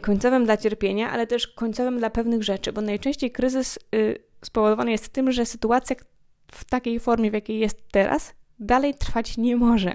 Końcowym 0.00 0.44
dla 0.44 0.56
cierpienia, 0.56 1.10
ale 1.10 1.26
też 1.26 1.46
końcowym 1.46 1.98
dla 1.98 2.10
pewnych 2.10 2.42
rzeczy, 2.42 2.72
bo 2.72 2.80
najczęściej 2.80 3.30
kryzys 3.30 3.78
y, 3.94 4.18
spowodowany 4.44 4.90
jest 4.90 5.08
tym, 5.08 5.32
że 5.32 5.46
sytuacja 5.46 5.96
w 6.52 6.64
takiej 6.64 7.00
formie, 7.00 7.30
w 7.30 7.34
jakiej 7.34 7.58
jest 7.58 7.88
teraz, 7.92 8.34
dalej 8.58 8.94
trwać 8.94 9.36
nie 9.36 9.56
może. 9.56 9.94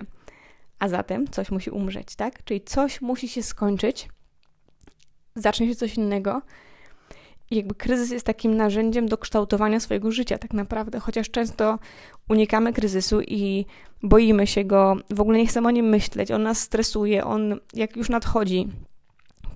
A 0.80 0.88
zatem 0.88 1.28
coś 1.28 1.52
musi 1.52 1.70
umrzeć, 1.70 2.16
tak? 2.16 2.44
Czyli 2.44 2.62
coś 2.62 3.02
musi 3.02 3.30
się 3.30 3.44
skończyć, 3.44 4.10
zacznie 5.36 5.68
się 5.68 5.76
coś 5.76 5.96
innego, 5.96 6.42
jakby 7.52 7.76
kryzys 7.76 8.12
jest 8.12 8.26
takim 8.26 8.58
narzędziem 8.58 9.08
do 9.08 9.18
kształtowania 9.18 9.80
swojego 9.80 10.12
życia, 10.12 10.38
tak 10.38 10.54
naprawdę, 10.54 11.00
chociaż 11.00 11.30
często 11.30 11.80
unikamy 12.30 12.74
kryzysu 12.74 13.22
i 13.22 13.66
boimy 14.04 14.48
się 14.48 14.64
go, 14.64 14.96
w 15.10 15.22
ogóle 15.22 15.38
nie 15.38 15.48
chcemy 15.48 15.68
o 15.68 15.72
nim 15.72 15.86
myśleć, 15.86 16.32
on 16.32 16.44
nas 16.44 16.60
stresuje, 16.60 17.26
on 17.26 17.60
jak 17.74 17.98
już 17.98 18.10
nadchodzi, 18.10 18.68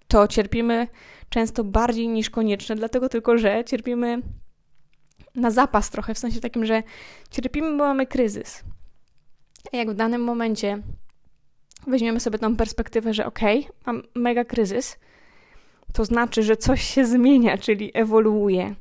to 0.08 0.28
cierpimy 0.28 0.88
często 1.30 1.64
bardziej 1.64 2.08
niż 2.08 2.30
konieczne, 2.30 2.76
dlatego 2.76 3.10
tylko, 3.10 3.38
że 3.38 3.64
cierpimy 3.66 4.22
na 5.36 5.52
zapas 5.52 5.90
trochę, 5.90 6.14
w 6.14 6.20
sensie 6.20 6.40
takim, 6.40 6.66
że 6.66 6.84
cierpimy, 7.32 7.72
bo 7.72 7.78
mamy 7.78 8.08
kryzys. 8.08 8.64
A 9.74 9.78
jak 9.78 9.92
w 9.92 9.94
danym 9.94 10.24
momencie 10.24 10.82
weźmiemy 11.88 12.20
sobie 12.20 12.40
tą 12.40 12.56
perspektywę, 12.56 13.14
że 13.14 13.26
okej, 13.26 13.60
okay, 13.60 13.74
mam 13.86 14.04
mega 14.16 14.46
kryzys, 14.46 14.98
to 15.94 16.06
znaczy, 16.06 16.44
że 16.44 16.58
coś 16.58 16.82
się 16.82 17.06
zmienia, 17.06 17.58
czyli 17.58 17.92
ewoluuje, 17.94 18.76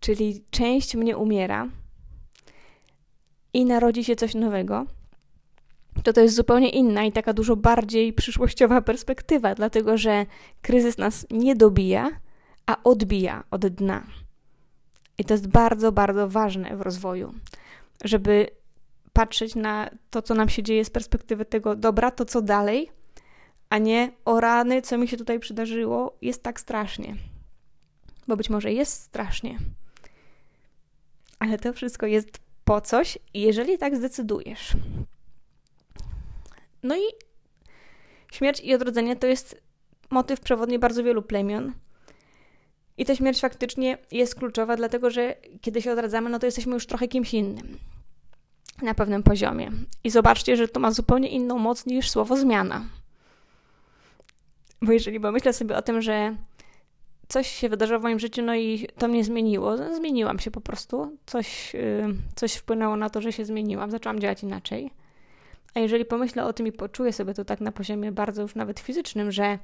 czyli 0.00 0.44
część 0.50 0.94
mnie 0.94 1.16
umiera 1.16 1.68
i 3.52 3.64
narodzi 3.64 4.04
się 4.04 4.16
coś 4.16 4.34
nowego, 4.34 4.86
to 6.02 6.12
to 6.12 6.20
jest 6.20 6.34
zupełnie 6.34 6.68
inna 6.68 7.04
i 7.04 7.12
taka 7.12 7.32
dużo 7.32 7.56
bardziej 7.56 8.12
przyszłościowa 8.12 8.80
perspektywa, 8.82 9.54
dlatego 9.54 9.98
że 9.98 10.26
kryzys 10.62 10.98
nas 10.98 11.26
nie 11.30 11.56
dobija, 11.56 12.10
a 12.66 12.82
odbija 12.84 13.44
od 13.50 13.66
dna. 13.66 14.06
I 15.18 15.24
to 15.24 15.34
jest 15.34 15.48
bardzo, 15.48 15.92
bardzo 15.92 16.28
ważne 16.28 16.76
w 16.76 16.80
rozwoju, 16.80 17.34
żeby 18.04 18.46
patrzeć 19.12 19.54
na 19.54 19.90
to, 20.10 20.22
co 20.22 20.34
nam 20.34 20.48
się 20.48 20.62
dzieje 20.62 20.84
z 20.84 20.90
perspektywy 20.90 21.44
tego, 21.44 21.76
dobra, 21.76 22.10
to 22.10 22.24
co 22.24 22.42
dalej, 22.42 22.90
a 23.70 23.78
nie 23.78 24.10
o 24.24 24.40
rany, 24.40 24.82
co 24.82 24.98
mi 24.98 25.08
się 25.08 25.16
tutaj 25.16 25.40
przydarzyło, 25.40 26.16
jest 26.22 26.42
tak 26.42 26.60
strasznie. 26.60 27.16
Bo 28.28 28.36
być 28.36 28.50
może 28.50 28.72
jest 28.72 29.02
strasznie, 29.02 29.58
ale 31.38 31.58
to 31.58 31.72
wszystko 31.72 32.06
jest 32.06 32.38
po 32.64 32.80
coś, 32.80 33.18
jeżeli 33.34 33.78
tak 33.78 33.96
zdecydujesz. 33.96 34.72
No 36.82 36.96
i 36.96 37.02
śmierć 38.32 38.60
i 38.60 38.74
odrodzenie 38.74 39.16
to 39.16 39.26
jest 39.26 39.62
motyw 40.10 40.40
przewodni 40.40 40.78
bardzo 40.78 41.02
wielu 41.02 41.22
plemion. 41.22 41.72
I 42.96 43.04
ta 43.04 43.14
śmierć 43.14 43.40
faktycznie 43.40 43.98
jest 44.10 44.34
kluczowa, 44.34 44.76
dlatego 44.76 45.10
że 45.10 45.36
kiedy 45.60 45.82
się 45.82 45.92
odradzamy, 45.92 46.30
no 46.30 46.38
to 46.38 46.46
jesteśmy 46.46 46.74
już 46.74 46.86
trochę 46.86 47.08
kimś 47.08 47.34
innym 47.34 47.78
na 48.82 48.94
pewnym 48.94 49.22
poziomie. 49.22 49.72
I 50.04 50.10
zobaczcie, 50.10 50.56
że 50.56 50.68
to 50.68 50.80
ma 50.80 50.90
zupełnie 50.90 51.28
inną 51.28 51.58
moc 51.58 51.86
niż 51.86 52.10
słowo 52.10 52.36
zmiana. 52.36 52.84
Bo 54.82 54.92
jeżeli 54.92 55.20
pomyślę 55.20 55.52
sobie 55.52 55.76
o 55.76 55.82
tym, 55.82 56.02
że 56.02 56.36
coś 57.28 57.48
się 57.48 57.68
wydarzyło 57.68 58.00
w 58.00 58.02
moim 58.02 58.18
życiu, 58.18 58.42
no 58.42 58.54
i 58.54 58.86
to 58.98 59.08
mnie 59.08 59.24
zmieniło, 59.24 59.76
no, 59.76 59.96
zmieniłam 59.96 60.38
się 60.38 60.50
po 60.50 60.60
prostu, 60.60 61.16
coś, 61.26 61.74
yy, 61.74 62.14
coś 62.34 62.54
wpłynęło 62.54 62.96
na 62.96 63.10
to, 63.10 63.20
że 63.20 63.32
się 63.32 63.44
zmieniłam, 63.44 63.90
zaczęłam 63.90 64.20
działać 64.20 64.42
inaczej. 64.42 64.90
A 65.74 65.80
jeżeli 65.80 66.04
pomyślę 66.04 66.44
o 66.44 66.52
tym 66.52 66.66
i 66.66 66.72
poczuję 66.72 67.12
sobie 67.12 67.34
to 67.34 67.44
tak 67.44 67.60
na 67.60 67.72
poziomie 67.72 68.12
bardzo 68.12 68.42
już 68.42 68.54
nawet 68.54 68.80
fizycznym, 68.80 69.32
że 69.32 69.58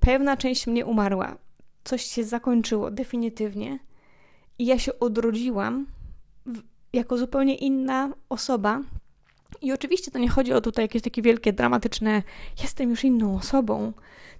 pewna 0.00 0.36
część 0.36 0.66
mnie 0.66 0.86
umarła, 0.86 1.36
coś 1.84 2.04
się 2.04 2.24
zakończyło 2.24 2.90
definitywnie 2.90 3.78
i 4.58 4.66
ja 4.66 4.78
się 4.78 4.98
odrodziłam 4.98 5.86
jako 6.92 7.18
zupełnie 7.18 7.54
inna 7.54 8.12
osoba. 8.28 8.80
I 9.62 9.72
oczywiście 9.72 10.10
to 10.10 10.18
nie 10.18 10.28
chodzi 10.28 10.52
o 10.52 10.60
tutaj 10.60 10.84
jakieś 10.84 11.02
takie 11.02 11.22
wielkie, 11.22 11.52
dramatyczne, 11.52 12.22
jestem 12.62 12.90
już 12.90 13.04
inną 13.04 13.36
osobą, 13.36 13.92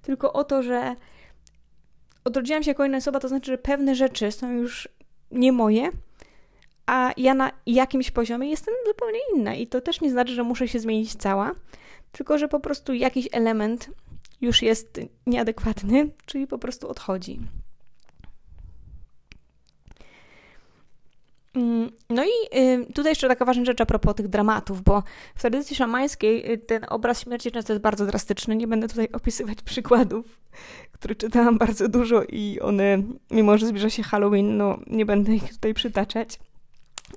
tylko 0.03 0.33
o 0.33 0.45
to, 0.45 0.63
że 0.63 0.97
odrodziłam 2.25 2.63
się 2.63 2.71
jako 2.71 2.85
inna 2.85 2.99
osoba, 2.99 3.21
to 3.21 3.29
znaczy, 3.29 3.51
że 3.51 3.59
pewne 3.59 3.95
rzeczy 3.95 4.33
są 4.33 4.51
już 4.51 4.89
nie 5.31 5.53
moje, 5.53 5.91
a 6.87 7.13
ja 7.17 7.35
na 7.35 7.53
jakimś 7.67 8.11
poziomie 8.11 8.51
jestem 8.51 8.75
zupełnie 8.87 9.19
inna. 9.35 9.55
I 9.55 9.67
to 9.67 9.81
też 9.81 10.01
nie 10.01 10.11
znaczy, 10.11 10.35
że 10.35 10.43
muszę 10.43 10.69
się 10.69 10.79
zmienić 10.79 11.15
cała, 11.15 11.53
tylko 12.13 12.39
że 12.39 12.49
po 12.49 12.61
prostu 12.61 12.95
jakiś 12.95 13.29
element 13.33 13.91
już 14.41 14.63
jest 14.63 15.01
nieadekwatny, 15.27 16.11
czyli 16.27 16.47
po 16.47 16.59
prostu 16.59 16.89
odchodzi. 16.89 17.41
No 22.11 22.25
i 22.25 22.59
y, 22.59 22.87
tutaj 22.93 23.11
jeszcze 23.11 23.29
taka 23.29 23.45
ważna 23.45 23.65
rzecz 23.65 23.81
a 23.81 23.87
propos 23.87 24.15
tych 24.15 24.29
dramatów, 24.29 24.83
bo 24.83 25.03
w 25.35 25.41
tradycji 25.41 25.77
szamańskiej 25.77 26.53
y, 26.53 26.59
ten 26.59 26.87
obraz 26.89 27.21
śmierci 27.21 27.53
często 27.53 27.73
jest 27.73 27.83
bardzo 27.83 28.07
drastyczny. 28.07 28.57
Nie 28.57 28.67
będę 28.67 28.89
tutaj 28.89 29.09
opisywać 29.13 29.63
przykładów, 29.73 30.41
które 30.93 31.15
czytałam 31.15 31.59
bardzo 31.59 31.89
dużo 31.89 32.23
i 32.29 32.61
one, 32.61 33.03
mimo 33.31 33.59
że 33.59 33.67
zbliża 33.67 33.91
się 33.91 34.03
Halloween, 34.03 34.57
no 34.57 34.79
nie 34.87 35.07
będę 35.07 35.35
ich 35.35 35.53
tutaj 35.53 35.75
przytaczać. 35.75 36.39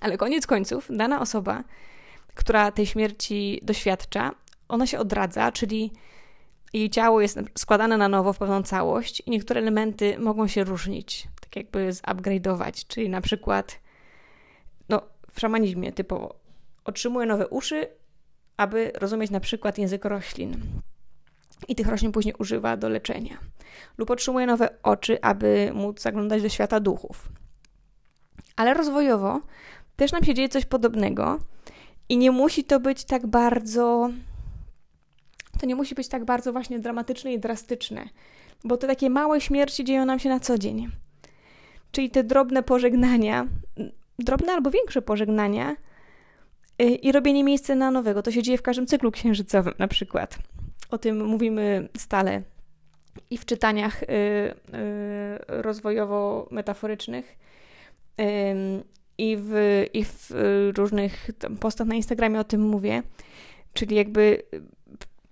Ale 0.01 0.17
koniec 0.17 0.47
końców, 0.47 0.87
dana 0.89 1.21
osoba, 1.21 1.63
która 2.35 2.71
tej 2.71 2.85
śmierci 2.85 3.59
doświadcza, 3.63 4.31
ona 4.67 4.87
się 4.87 4.99
odradza, 4.99 5.51
czyli 5.51 5.91
jej 6.73 6.89
ciało 6.89 7.21
jest 7.21 7.39
składane 7.57 7.97
na 7.97 8.07
nowo 8.09 8.33
w 8.33 8.37
pewną 8.37 8.63
całość 8.63 9.21
i 9.25 9.31
niektóre 9.31 9.61
elementy 9.61 10.19
mogą 10.19 10.47
się 10.47 10.63
różnić, 10.63 11.27
tak 11.41 11.55
jakby 11.55 11.89
zupgrade'ować, 11.89 12.87
czyli 12.87 13.09
na 13.09 13.21
przykład 13.21 13.79
szamanizmie 15.39 15.91
typowo 15.91 16.39
otrzymuje 16.85 17.25
nowe 17.25 17.47
uszy, 17.47 17.87
aby 18.57 18.91
rozumieć 18.95 19.31
na 19.31 19.39
przykład 19.39 19.77
język 19.77 20.05
roślin. 20.05 20.55
I 21.67 21.75
tych 21.75 21.87
roślin 21.87 22.11
później 22.11 22.35
używa 22.39 22.77
do 22.77 22.89
leczenia. 22.89 23.37
Lub 23.97 24.11
otrzymuje 24.11 24.45
nowe 24.45 24.69
oczy, 24.83 25.21
aby 25.21 25.71
móc 25.73 26.01
zaglądać 26.01 26.41
do 26.41 26.49
świata 26.49 26.79
duchów. 26.79 27.29
Ale 28.55 28.73
rozwojowo 28.73 29.41
też 29.95 30.11
nam 30.11 30.23
się 30.23 30.33
dzieje 30.33 30.49
coś 30.49 30.65
podobnego 30.65 31.39
i 32.09 32.17
nie 32.17 32.31
musi 32.31 32.63
to 32.63 32.79
być 32.79 33.05
tak 33.05 33.27
bardzo. 33.27 34.09
To 35.59 35.65
nie 35.65 35.75
musi 35.75 35.95
być 35.95 36.07
tak 36.07 36.25
bardzo 36.25 36.51
właśnie 36.51 36.79
dramatyczne 36.79 37.33
i 37.33 37.39
drastyczne, 37.39 38.09
bo 38.63 38.77
te 38.77 38.87
takie 38.87 39.09
małe 39.09 39.41
śmierci 39.41 39.83
dzieją 39.83 40.05
nam 40.05 40.19
się 40.19 40.29
na 40.29 40.39
co 40.39 40.57
dzień. 40.57 40.91
Czyli 41.91 42.09
te 42.09 42.23
drobne 42.23 42.63
pożegnania, 42.63 43.47
drobne 44.23 44.53
albo 44.53 44.71
większe 44.71 45.01
pożegnania 45.01 45.75
y, 46.81 46.85
i 46.85 47.11
robienie 47.11 47.43
miejsca 47.43 47.75
na 47.75 47.91
nowego. 47.91 48.21
To 48.21 48.31
się 48.31 48.43
dzieje 48.43 48.57
w 48.57 48.61
każdym 48.61 48.87
cyklu 48.87 49.11
księżycowym 49.11 49.73
na 49.79 49.87
przykład. 49.87 50.37
O 50.89 50.97
tym 50.97 51.25
mówimy 51.25 51.89
stale 51.97 52.41
i 53.29 53.37
w 53.37 53.45
czytaniach 53.45 54.03
y, 54.03 54.05
y, 54.05 54.55
rozwojowo-metaforycznych 55.47 57.23
i 59.17 59.37
w, 59.39 59.85
i 59.93 60.05
w 60.05 60.31
różnych 60.77 61.29
postach 61.59 61.87
na 61.87 61.95
Instagramie 61.95 62.39
o 62.39 62.43
tym 62.43 62.61
mówię. 62.61 63.03
Czyli 63.73 63.95
jakby 63.95 64.43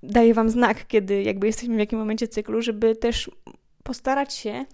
daję 0.03 0.33
Wam 0.33 0.49
znak, 0.49 0.87
kiedy 0.87 1.23
jakby 1.23 1.47
jesteśmy 1.47 1.75
w 1.75 1.79
jakim 1.79 1.99
momencie 1.99 2.27
cyklu, 2.27 2.61
żeby 2.61 2.95
też 2.95 3.31
postarać 3.83 4.33
się 4.33 4.65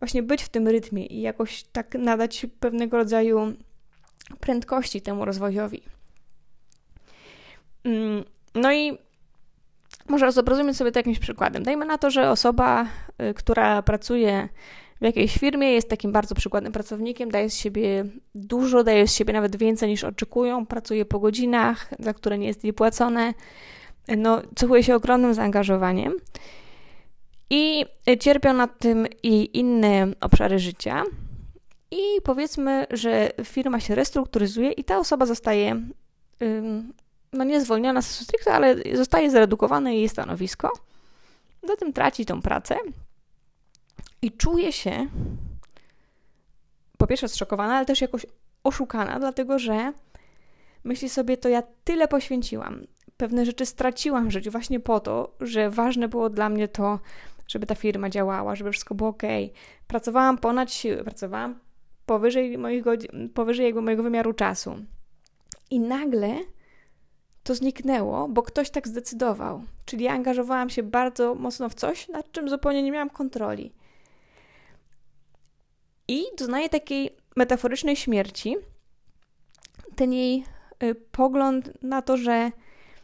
właśnie 0.00 0.22
być 0.22 0.42
w 0.42 0.48
tym 0.48 0.68
rytmie 0.68 1.06
i 1.06 1.20
jakoś 1.20 1.62
tak 1.62 1.94
nadać 1.94 2.46
pewnego 2.60 2.96
rodzaju 2.96 3.52
prędkości 4.40 5.02
temu 5.02 5.24
rozwojowi. 5.24 5.82
Mm, 7.84 8.24
no 8.54 8.72
i 8.72 8.98
może 10.08 10.32
zobrazujmy 10.32 10.74
sobie 10.74 10.92
to 10.92 10.98
jakimś 10.98 11.18
przykładem. 11.18 11.62
Dajmy 11.62 11.86
na 11.86 11.98
to, 11.98 12.10
że 12.10 12.30
osoba, 12.30 12.86
y, 13.30 13.34
która 13.34 13.82
pracuje 13.82 14.48
w 15.00 15.04
jakiejś 15.04 15.38
firmie, 15.38 15.72
jest 15.72 15.88
takim 15.88 16.12
bardzo 16.12 16.34
przykładnym 16.34 16.72
pracownikiem, 16.72 17.30
daje 17.30 17.50
z 17.50 17.56
siebie 17.56 18.04
dużo, 18.34 18.84
daje 18.84 19.08
z 19.08 19.14
siebie 19.14 19.32
nawet 19.32 19.56
więcej 19.56 19.88
niż 19.88 20.04
oczekują, 20.04 20.66
pracuje 20.66 21.04
po 21.04 21.20
godzinach, 21.20 21.90
za 21.98 22.14
które 22.14 22.38
nie 22.38 22.46
jest 22.46 22.64
jej 22.64 22.72
płacone, 22.72 23.34
no, 24.16 24.42
cechuje 24.54 24.82
się 24.82 24.94
ogromnym 24.94 25.34
zaangażowaniem. 25.34 26.12
I 27.50 27.86
cierpią 28.20 28.52
na 28.52 28.66
tym 28.66 29.06
i 29.22 29.58
inne 29.58 30.06
obszary 30.20 30.58
życia. 30.58 31.02
I 31.90 32.00
powiedzmy, 32.24 32.86
że 32.90 33.30
firma 33.44 33.80
się 33.80 33.94
restrukturyzuje 33.94 34.72
i 34.72 34.84
ta 34.84 34.98
osoba 34.98 35.26
zostaje, 35.26 35.82
no 37.32 37.44
nie 37.44 37.60
zwolniona 37.60 38.02
z 38.02 38.10
stricte, 38.10 38.52
ale 38.52 38.76
zostaje 38.94 39.30
zredukowane 39.30 39.94
jej 39.96 40.08
stanowisko. 40.08 40.72
Zatem 41.62 41.92
traci 41.92 42.26
tą 42.26 42.42
pracę 42.42 42.76
i 44.22 44.32
czuje 44.32 44.72
się 44.72 45.06
po 46.98 47.06
pierwsze 47.06 47.28
zszokowana, 47.28 47.76
ale 47.76 47.86
też 47.86 48.00
jakoś 48.00 48.26
oszukana, 48.64 49.18
dlatego 49.18 49.58
że 49.58 49.92
myśli 50.84 51.08
sobie, 51.08 51.36
to 51.36 51.48
ja 51.48 51.62
tyle 51.84 52.08
poświęciłam, 52.08 52.86
pewne 53.16 53.46
rzeczy 53.46 53.66
straciłam 53.66 54.28
w 54.28 54.32
życiu 54.32 54.50
właśnie 54.50 54.80
po 54.80 55.00
to, 55.00 55.36
że 55.40 55.70
ważne 55.70 56.08
było 56.08 56.30
dla 56.30 56.48
mnie 56.48 56.68
to, 56.68 56.98
żeby 57.48 57.66
ta 57.66 57.74
firma 57.74 58.10
działała, 58.10 58.56
żeby 58.56 58.72
wszystko 58.72 58.94
było 58.94 59.10
ok. 59.10 59.22
Pracowałam 59.86 60.38
ponad 60.38 60.72
siły, 60.72 61.04
pracowałam 61.04 61.60
powyżej, 62.06 62.58
moich 62.58 62.82
godzin, 62.82 63.30
powyżej 63.34 63.66
jakby 63.66 63.82
mojego 63.82 64.02
wymiaru 64.02 64.32
czasu. 64.32 64.76
I 65.70 65.80
nagle 65.80 66.34
to 67.42 67.54
zniknęło, 67.54 68.28
bo 68.28 68.42
ktoś 68.42 68.70
tak 68.70 68.88
zdecydował. 68.88 69.62
Czyli 69.84 70.04
ja 70.04 70.12
angażowałam 70.12 70.70
się 70.70 70.82
bardzo 70.82 71.34
mocno 71.34 71.68
w 71.68 71.74
coś, 71.74 72.08
nad 72.08 72.32
czym 72.32 72.48
zupełnie 72.48 72.82
nie 72.82 72.92
miałam 72.92 73.10
kontroli. 73.10 73.72
I 76.08 76.22
doznaje 76.38 76.68
takiej 76.68 77.16
metaforycznej 77.36 77.96
śmierci 77.96 78.56
ten 79.96 80.12
jej 80.12 80.44
y, 80.82 80.94
pogląd 80.94 81.82
na 81.82 82.02
to, 82.02 82.16
że 82.16 82.50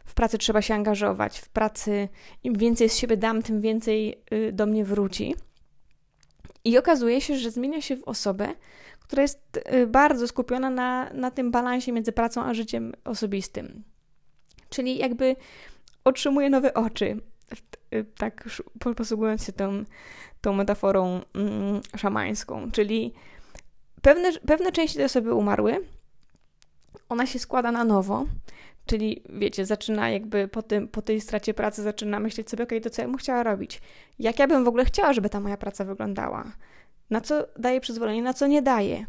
w 0.05 0.15
pracy 0.15 0.39
trzeba 0.39 0.63
się 0.63 0.75
angażować, 0.75 1.39
w 1.39 1.49
pracy 1.49 2.09
im 2.43 2.55
więcej 2.55 2.89
z 2.89 2.97
siebie 2.97 3.17
dam, 3.17 3.43
tym 3.43 3.61
więcej 3.61 4.23
y, 4.33 4.53
do 4.53 4.67
mnie 4.67 4.85
wróci. 4.85 5.35
I 6.65 6.79
okazuje 6.79 7.21
się, 7.21 7.37
że 7.37 7.51
zmienia 7.51 7.81
się 7.81 7.97
w 7.97 8.05
osobę, 8.05 8.55
która 9.01 9.23
jest 9.23 9.61
y, 9.73 9.87
bardzo 9.87 10.29
skupiona 10.29 10.71
na, 10.71 11.11
na 11.15 11.31
tym 11.31 11.51
balansie 11.51 11.93
między 11.93 12.13
pracą 12.13 12.43
a 12.43 12.55
życiem 12.55 12.93
osobistym. 13.05 13.83
Czyli 14.69 14.99
jakby 14.99 15.37
otrzymuje 16.05 16.51
nowe 16.51 16.75
oczy, 16.75 17.21
y, 17.95 18.05
tak 18.19 18.49
posługując 18.97 19.45
się 19.45 19.53
tą, 19.53 19.85
tą 20.41 20.53
metaforą 20.53 21.21
mm, 21.35 21.81
szamańską. 21.97 22.71
Czyli 22.71 23.13
pewne, 24.03 24.33
pewne 24.33 24.73
części 24.73 24.97
tej 24.97 25.05
osoby 25.05 25.35
umarły, 25.35 25.85
ona 27.09 27.27
się 27.27 27.39
składa 27.39 27.73
na 27.73 27.85
nowo, 27.85 28.25
Czyli 28.87 29.23
wiecie, 29.29 29.67
zaczyna 29.67 30.11
jakby 30.11 30.49
po, 30.49 30.63
tym, 30.63 30.89
po 30.89 31.03
tej 31.03 31.21
stracie 31.21 31.55
pracy 31.55 31.83
zaczyna 31.83 32.21
myśleć 32.21 32.51
sobie, 32.51 32.65
okej, 32.65 32.79
okay, 32.79 32.91
to 32.91 32.97
co 32.97 33.03
ja 33.03 33.09
bym 33.09 33.17
chciała 33.17 33.43
robić? 33.43 33.81
Jak 34.19 34.39
ja 34.39 34.47
bym 34.47 34.65
w 34.65 34.69
ogóle 34.69 34.85
chciała, 34.85 35.13
żeby 35.13 35.29
ta 35.29 35.41
moja 35.41 35.57
praca 35.57 35.85
wyglądała? 35.85 36.53
Na 37.11 37.21
co 37.21 37.47
daje 37.59 37.81
przyzwolenie, 37.81 38.23
na 38.23 38.35
co 38.35 38.47
nie 38.47 38.63
daje? 38.63 39.07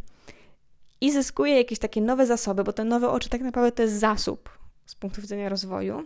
I 1.01 1.11
zyskuje 1.11 1.57
jakieś 1.57 1.79
takie 1.79 2.01
nowe 2.01 2.25
zasoby, 2.25 2.63
bo 2.63 2.73
te 2.73 2.83
nowe 2.83 3.09
oczy 3.09 3.29
tak 3.29 3.41
naprawdę 3.41 3.71
to 3.71 3.81
jest 3.81 3.99
zasób 3.99 4.49
z 4.85 4.95
punktu 4.95 5.21
widzenia 5.21 5.49
rozwoju. 5.49 6.03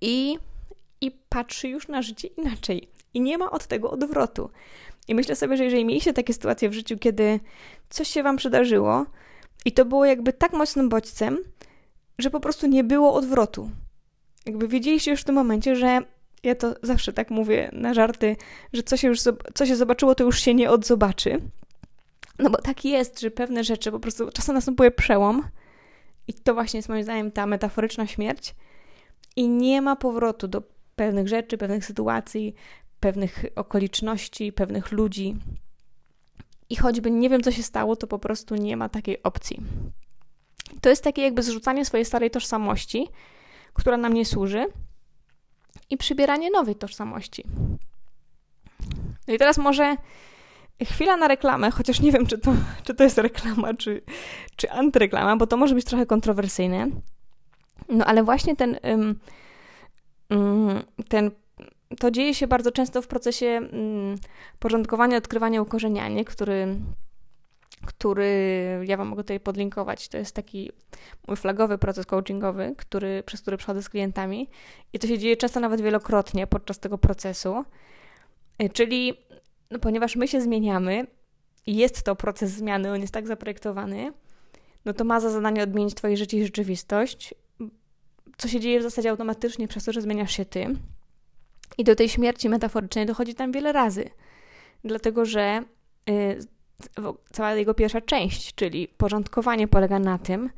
I, 0.00 0.38
i 1.00 1.10
patrzy 1.28 1.68
już 1.68 1.88
na 1.88 2.02
życie 2.02 2.28
inaczej. 2.28 2.88
I 3.14 3.20
nie 3.20 3.38
ma 3.38 3.50
od 3.50 3.66
tego 3.66 3.90
odwrotu. 3.90 4.50
I 5.08 5.14
myślę 5.14 5.36
sobie, 5.36 5.56
że 5.56 5.64
jeżeli 5.64 5.84
mieliście 5.84 6.12
takie 6.12 6.32
sytuacje 6.32 6.68
w 6.68 6.72
życiu, 6.72 6.98
kiedy 6.98 7.40
coś 7.90 8.08
się 8.08 8.22
wam 8.22 8.36
przydarzyło 8.36 9.06
i 9.64 9.72
to 9.72 9.84
było 9.84 10.04
jakby 10.04 10.32
tak 10.32 10.52
mocnym 10.52 10.88
bodźcem, 10.88 11.38
że 12.18 12.30
po 12.30 12.40
prostu 12.40 12.66
nie 12.66 12.84
było 12.84 13.14
odwrotu. 13.14 13.70
Jakby 14.46 14.68
wiedzieliście 14.68 15.10
już 15.10 15.20
w 15.20 15.24
tym 15.24 15.34
momencie, 15.34 15.76
że 15.76 16.00
ja 16.42 16.54
to 16.54 16.74
zawsze 16.82 17.12
tak 17.12 17.30
mówię 17.30 17.70
na 17.72 17.94
żarty, 17.94 18.36
że 18.72 18.82
co 18.82 18.96
się 18.96 19.08
już 19.08 19.20
co 19.54 19.66
się 19.66 19.76
zobaczyło, 19.76 20.14
to 20.14 20.24
już 20.24 20.40
się 20.40 20.54
nie 20.54 20.70
odzobaczy. 20.70 21.40
No 22.38 22.50
bo 22.50 22.58
tak 22.58 22.84
jest, 22.84 23.20
że 23.20 23.30
pewne 23.30 23.64
rzeczy 23.64 23.90
po 23.90 24.00
prostu 24.00 24.30
czasem 24.30 24.54
następuje 24.54 24.90
przełom 24.90 25.42
i 26.28 26.34
to 26.34 26.54
właśnie 26.54 26.78
jest 26.78 26.88
moim 26.88 27.02
zdaniem 27.02 27.30
ta 27.30 27.46
metaforyczna 27.46 28.06
śmierć 28.06 28.54
i 29.36 29.48
nie 29.48 29.82
ma 29.82 29.96
powrotu 29.96 30.48
do 30.48 30.62
pewnych 30.96 31.28
rzeczy, 31.28 31.58
pewnych 31.58 31.84
sytuacji, 31.84 32.54
pewnych 33.00 33.44
okoliczności, 33.56 34.52
pewnych 34.52 34.92
ludzi. 34.92 35.36
I 36.70 36.76
choćby 36.76 37.10
nie 37.10 37.30
wiem, 37.30 37.42
co 37.42 37.52
się 37.52 37.62
stało, 37.62 37.96
to 37.96 38.06
po 38.06 38.18
prostu 38.18 38.54
nie 38.54 38.76
ma 38.76 38.88
takiej 38.88 39.22
opcji. 39.22 39.60
To 40.80 40.88
jest 40.88 41.04
takie 41.04 41.22
jakby 41.22 41.42
zrzucanie 41.42 41.84
swojej 41.84 42.04
starej 42.04 42.30
tożsamości, 42.30 43.08
która 43.74 43.96
nam 43.96 44.12
nie 44.12 44.24
służy, 44.24 44.66
i 45.90 45.96
przybieranie 45.96 46.50
nowej 46.50 46.76
tożsamości. 46.76 47.44
No 49.28 49.34
i 49.34 49.38
teraz 49.38 49.58
może 49.58 49.96
chwila 50.84 51.16
na 51.16 51.28
reklamę, 51.28 51.70
chociaż 51.70 52.00
nie 52.00 52.12
wiem, 52.12 52.26
czy 52.26 52.38
to, 52.38 52.52
czy 52.84 52.94
to 52.94 53.04
jest 53.04 53.18
reklama, 53.18 53.74
czy, 53.74 54.02
czy 54.56 54.70
antyreklama, 54.70 55.36
bo 55.36 55.46
to 55.46 55.56
może 55.56 55.74
być 55.74 55.84
trochę 55.84 56.06
kontrowersyjne. 56.06 56.90
No 57.88 58.04
ale 58.04 58.22
właśnie 58.22 58.56
ten, 58.56 58.78
ten 61.08 61.30
to 61.98 62.10
dzieje 62.10 62.34
się 62.34 62.46
bardzo 62.46 62.72
często 62.72 63.02
w 63.02 63.06
procesie 63.06 63.60
porządkowania, 64.58 65.16
odkrywania, 65.16 65.62
ukorzeniania, 65.62 66.24
który 66.24 66.76
który 67.84 68.84
ja 68.84 68.96
Wam 68.96 69.08
mogę 69.08 69.22
tutaj 69.22 69.40
podlinkować. 69.40 70.08
To 70.08 70.18
jest 70.18 70.34
taki 70.34 70.72
mój 71.28 71.36
flagowy 71.36 71.78
proces 71.78 72.06
coachingowy, 72.06 72.74
który, 72.78 73.22
przez 73.22 73.40
który 73.40 73.56
przechodzę 73.56 73.82
z 73.82 73.88
klientami 73.88 74.48
i 74.92 74.98
to 74.98 75.06
się 75.06 75.18
dzieje 75.18 75.36
często 75.36 75.60
nawet 75.60 75.80
wielokrotnie 75.80 76.46
podczas 76.46 76.78
tego 76.78 76.98
procesu. 76.98 77.64
Y, 78.62 78.68
czyli 78.68 79.14
no, 79.70 79.78
ponieważ 79.78 80.16
my 80.16 80.28
się 80.28 80.40
zmieniamy 80.40 81.06
i 81.66 81.76
jest 81.76 82.02
to 82.02 82.16
proces 82.16 82.50
zmiany, 82.50 82.92
on 82.92 83.00
jest 83.00 83.14
tak 83.14 83.26
zaprojektowany, 83.26 84.12
no 84.84 84.92
to 84.92 85.04
ma 85.04 85.20
za 85.20 85.30
zadanie 85.30 85.62
odmienić 85.62 85.94
Twoje 85.94 86.16
życie 86.16 86.38
i 86.38 86.44
rzeczywistość, 86.44 87.34
co 88.36 88.48
się 88.48 88.60
dzieje 88.60 88.80
w 88.80 88.82
zasadzie 88.82 89.10
automatycznie 89.10 89.68
przez 89.68 89.84
to, 89.84 89.92
że 89.92 90.00
zmieniasz 90.00 90.36
się 90.36 90.44
Ty. 90.44 90.66
I 91.78 91.84
do 91.84 91.94
tej 91.94 92.08
śmierci 92.08 92.48
metaforycznej 92.48 93.06
dochodzi 93.06 93.34
tam 93.34 93.52
wiele 93.52 93.72
razy, 93.72 94.10
dlatego 94.84 95.24
że 95.24 95.62
y, 96.10 96.38
cała 97.32 97.54
jego 97.54 97.74
pierwsza 97.74 98.00
część, 98.00 98.54
czyli 98.54 98.88
porządkowanie, 98.88 99.68
polega 99.68 99.98
na 99.98 100.18
tym, 100.18 100.50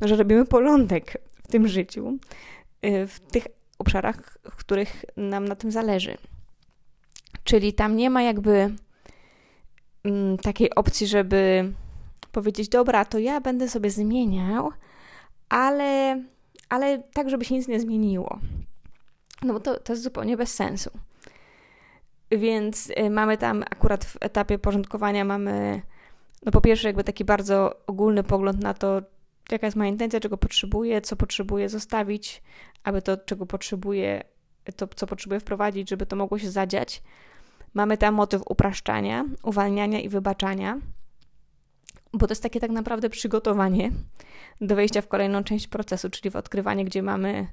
no, 0.00 0.08
że 0.08 0.16
robimy 0.16 0.44
porządek 0.44 1.22
w 1.44 1.48
tym 1.48 1.68
życiu, 1.68 2.18
y, 2.86 3.06
w 3.06 3.20
tych 3.20 3.46
obszarach, 3.78 4.38
w 4.50 4.56
których 4.56 5.04
nam 5.16 5.48
na 5.48 5.56
tym 5.56 5.70
zależy. 5.70 6.16
Czyli 7.44 7.72
tam 7.72 7.96
nie 7.96 8.10
ma 8.10 8.22
jakby 8.22 8.74
mm, 10.04 10.38
takiej 10.38 10.74
opcji, 10.74 11.06
żeby 11.06 11.72
powiedzieć, 12.32 12.68
dobra, 12.68 13.04
to 13.04 13.18
ja 13.18 13.40
będę 13.40 13.68
sobie 13.68 13.90
zmieniał, 13.90 14.70
ale, 15.48 16.22
ale 16.68 17.02
tak, 17.12 17.30
żeby 17.30 17.44
się 17.44 17.54
nic 17.54 17.68
nie 17.68 17.80
zmieniło. 17.80 18.38
No 19.42 19.52
bo 19.52 19.60
to, 19.60 19.80
to 19.80 19.92
jest 19.92 20.02
zupełnie 20.02 20.36
bez 20.36 20.54
sensu. 20.54 20.90
Więc 22.38 22.90
y, 22.90 23.10
mamy 23.10 23.38
tam 23.38 23.62
akurat 23.62 24.04
w 24.04 24.16
etapie 24.20 24.58
porządkowania 24.58 25.24
mamy, 25.24 25.82
no 26.46 26.52
po 26.52 26.60
pierwsze 26.60 26.88
jakby 26.88 27.04
taki 27.04 27.24
bardzo 27.24 27.86
ogólny 27.86 28.22
pogląd 28.22 28.62
na 28.62 28.74
to, 28.74 29.02
jaka 29.50 29.66
jest 29.66 29.76
moja 29.76 29.90
intencja, 29.90 30.20
czego 30.20 30.38
potrzebuję, 30.38 31.00
co 31.00 31.16
potrzebuję 31.16 31.68
zostawić, 31.68 32.42
aby 32.84 33.02
to, 33.02 33.16
czego 33.16 33.46
potrzebuję, 33.46 34.24
to, 34.76 34.88
co 34.96 35.06
potrzebuję 35.06 35.40
wprowadzić, 35.40 35.90
żeby 35.90 36.06
to 36.06 36.16
mogło 36.16 36.38
się 36.38 36.50
zadziać. 36.50 37.02
Mamy 37.74 37.96
tam 37.96 38.14
motyw 38.14 38.42
upraszczania, 38.48 39.24
uwalniania 39.42 40.00
i 40.00 40.08
wybaczania, 40.08 40.78
bo 42.12 42.26
to 42.26 42.32
jest 42.32 42.42
takie 42.42 42.60
tak 42.60 42.70
naprawdę 42.70 43.10
przygotowanie 43.10 43.90
do 44.60 44.76
wejścia 44.76 45.00
w 45.00 45.08
kolejną 45.08 45.44
część 45.44 45.68
procesu, 45.68 46.10
czyli 46.10 46.30
w 46.30 46.36
odkrywanie, 46.36 46.84
gdzie 46.84 47.02
mamy 47.02 47.46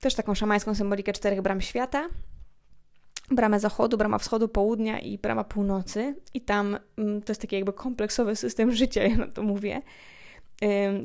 też 0.00 0.14
taką 0.14 0.34
szamańską 0.34 0.74
symbolikę 0.74 1.12
czterech 1.12 1.42
bram 1.42 1.60
świata, 1.60 2.08
bramę 3.30 3.60
zachodu, 3.60 3.98
brama 3.98 4.18
wschodu, 4.18 4.48
południa 4.48 5.00
i 5.00 5.18
brama 5.18 5.44
północy. 5.44 6.14
I 6.34 6.40
tam 6.40 6.78
mm, 6.96 7.22
to 7.22 7.30
jest 7.30 7.40
taki 7.40 7.56
jakby 7.56 7.72
kompleksowy 7.72 8.36
system 8.36 8.72
życia, 8.72 9.02
ja 9.02 9.16
na 9.16 9.26
to 9.26 9.42
mówię. 9.42 9.82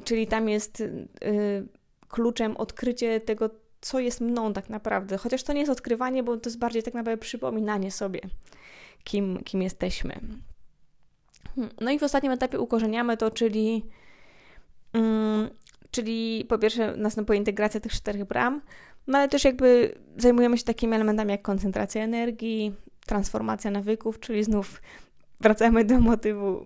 Czyli 0.03 0.27
tam 0.27 0.49
jest 0.49 0.81
y, 0.81 1.07
kluczem 2.07 2.57
odkrycie 2.57 3.19
tego, 3.19 3.49
co 3.81 3.99
jest 3.99 4.21
mną 4.21 4.53
tak 4.53 4.69
naprawdę. 4.69 5.17
Chociaż 5.17 5.43
to 5.43 5.53
nie 5.53 5.59
jest 5.59 5.71
odkrywanie, 5.71 6.23
bo 6.23 6.37
to 6.37 6.49
jest 6.49 6.59
bardziej 6.59 6.83
tak 6.83 6.93
naprawdę 6.93 7.17
przypominanie 7.17 7.91
sobie, 7.91 8.21
kim, 9.03 9.39
kim 9.43 9.61
jesteśmy. 9.61 10.19
Hmm, 11.55 11.75
no 11.81 11.91
i 11.91 11.99
w 11.99 12.03
ostatnim 12.03 12.31
etapie 12.31 12.59
ukorzeniamy 12.59 13.17
to, 13.17 13.31
czyli, 13.31 13.85
mm, 14.93 15.49
czyli 15.91 16.45
po 16.49 16.57
pierwsze 16.57 16.97
następuje 16.97 17.39
integracja 17.39 17.79
tych 17.79 17.91
czterech 17.91 18.25
bram, 18.25 18.61
no 19.09 19.17
ale 19.17 19.27
też 19.27 19.43
jakby 19.43 19.95
zajmujemy 20.17 20.57
się 20.57 20.63
takimi 20.63 20.95
elementami 20.95 21.31
jak 21.31 21.41
koncentracja 21.41 22.03
energii, 22.03 22.75
transformacja 23.05 23.71
nawyków, 23.71 24.19
czyli 24.19 24.43
znów 24.43 24.81
wracamy 25.41 25.85
do 25.85 25.99
motywu 25.99 26.65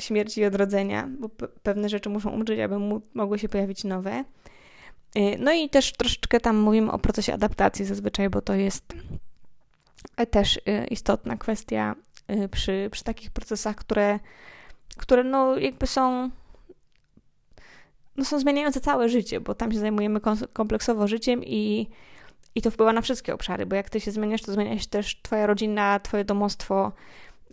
śmierci 0.00 0.40
i 0.40 0.44
odrodzenia, 0.44 1.08
bo 1.18 1.28
pewne 1.62 1.88
rzeczy 1.88 2.08
muszą 2.08 2.30
umrzeć, 2.30 2.60
aby 2.60 2.76
mogły 3.14 3.38
się 3.38 3.48
pojawić 3.48 3.84
nowe. 3.84 4.24
Y, 5.16 5.36
no 5.38 5.52
i 5.52 5.68
też 5.68 5.92
troszeczkę 5.92 6.40
tam 6.40 6.56
mówimy 6.56 6.92
o 6.92 6.98
procesie 6.98 7.34
adaptacji 7.34 7.84
zazwyczaj, 7.84 8.30
bo 8.30 8.40
to 8.40 8.54
jest 8.54 8.94
też 10.30 10.56
y, 10.56 10.86
istotna 10.90 11.36
kwestia 11.36 11.94
y, 12.30 12.48
przy, 12.48 12.88
przy 12.92 13.04
takich 13.04 13.30
procesach, 13.30 13.76
które, 13.76 14.18
które 14.96 15.24
no 15.24 15.58
jakby 15.58 15.86
są 15.86 16.30
no 18.18 18.24
są 18.24 18.38
zmieniające 18.38 18.80
całe 18.80 19.08
życie, 19.08 19.40
bo 19.40 19.54
tam 19.54 19.72
się 19.72 19.78
zajmujemy 19.78 20.20
kompleksowo 20.52 21.08
życiem 21.08 21.44
i, 21.44 21.88
i 22.54 22.62
to 22.62 22.70
wpływa 22.70 22.92
na 22.92 23.00
wszystkie 23.00 23.34
obszary, 23.34 23.66
bo 23.66 23.76
jak 23.76 23.90
ty 23.90 24.00
się 24.00 24.10
zmieniasz, 24.10 24.42
to 24.42 24.52
zmienia 24.52 24.78
się 24.78 24.86
też 24.86 25.20
twoja 25.22 25.46
rodzina, 25.46 26.00
twoje 26.00 26.24
domostwo, 26.24 26.92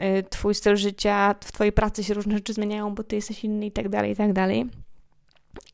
Y, 0.01 0.23
twój 0.29 0.55
styl 0.55 0.75
życia, 0.75 1.35
w 1.43 1.51
twojej 1.51 1.73
pracy 1.73 2.03
się 2.03 2.13
różne 2.13 2.35
rzeczy 2.35 2.53
zmieniają, 2.53 2.95
bo 2.95 3.03
ty 3.03 3.15
jesteś 3.15 3.43
inny 3.43 3.65
i 3.65 3.71
tak 3.71 3.89
dalej, 3.89 4.11
i 4.11 4.15
tak 4.15 4.33
dalej. 4.33 4.69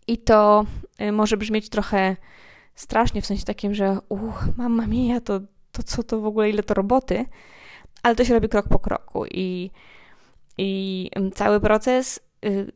I 0.08 0.18
to 0.18 0.66
y, 1.02 1.12
może 1.12 1.38
brzmieć 1.38 1.70
trochę 1.70 2.16
strasznie, 2.76 3.22
w 3.22 3.26
sensie 3.26 3.46
takim, 3.46 3.74
że 3.74 3.98
uch, 4.10 4.46
mamma 4.58 4.88
mia, 4.88 5.22
to, 5.22 5.40
to 5.72 5.84
co 5.84 6.04
to 6.04 6.22
w 6.22 6.26
ogóle, 6.26 6.50
ile 6.50 6.64
to 6.64 6.74
roboty, 6.74 7.26
ale 8.04 8.16
to 8.16 8.26
się 8.26 8.34
robi 8.34 8.50
krok 8.50 8.68
po 8.68 8.80
kroku 8.80 9.26
i, 9.26 9.72
i 10.58 11.10
cały 11.34 11.60
proces 11.60 12.20
y, 12.46 12.50
y, 12.50 12.72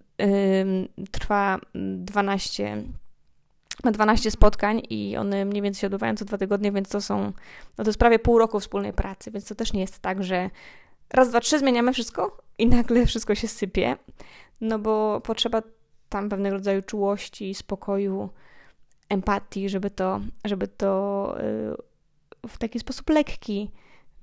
trwa 1.12 1.60
12 1.95 2.84
ma 3.84 3.91
12 3.91 4.32
spotkań 4.32 4.82
i 4.89 5.17
one 5.17 5.45
mniej 5.45 5.62
więcej 5.62 5.82
się 5.82 5.88
odbywają 5.88 6.15
co 6.15 6.25
dwa 6.25 6.38
tygodnie, 6.38 6.71
więc 6.71 6.89
to 6.89 7.01
są, 7.01 7.32
no 7.78 7.84
to 7.84 7.89
jest 7.89 7.99
prawie 7.99 8.19
pół 8.19 8.38
roku 8.38 8.60
wspólnej 8.60 8.93
pracy, 8.93 9.32
więc 9.32 9.45
to 9.45 9.56
też 9.56 9.73
nie 9.73 9.82
jest 9.82 9.99
tak, 9.99 10.23
że 10.23 10.49
raz, 11.13 11.30
dwa, 11.30 11.39
trzy 11.39 11.60
zmieniamy 11.60 11.93
wszystko 11.93 12.38
i 12.58 12.67
nagle 12.67 13.06
wszystko 13.06 13.36
się 13.36 13.47
sypie, 13.47 13.97
no 14.62 14.80
bo 14.80 15.21
potrzeba 15.21 15.62
tam 16.10 16.30
pewnego 16.30 16.56
rodzaju 16.56 16.82
czułości, 16.82 17.56
spokoju, 17.56 18.30
empatii, 19.10 19.69
żeby 19.69 19.89
to, 19.89 20.21
żeby 20.45 20.67
to 20.67 21.36
y, 22.43 22.47
w 22.47 22.58
taki 22.58 22.80
sposób 22.80 23.10
lekki 23.10 23.71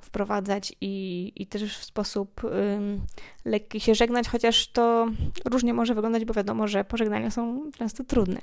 wprowadzać 0.02 0.72
i, 0.80 1.32
i 1.36 1.46
też 1.46 1.78
w 1.78 1.84
sposób 1.84 2.44
um, 2.44 3.00
lekki 3.44 3.80
się 3.80 3.94
żegnać, 3.94 4.28
chociaż 4.28 4.68
to 4.68 5.06
różnie 5.44 5.74
może 5.74 5.94
wyglądać, 5.94 6.24
bo 6.24 6.34
wiadomo, 6.34 6.68
że 6.68 6.84
pożegnania 6.84 7.30
są 7.30 7.70
często 7.78 8.04
trudne. 8.04 8.40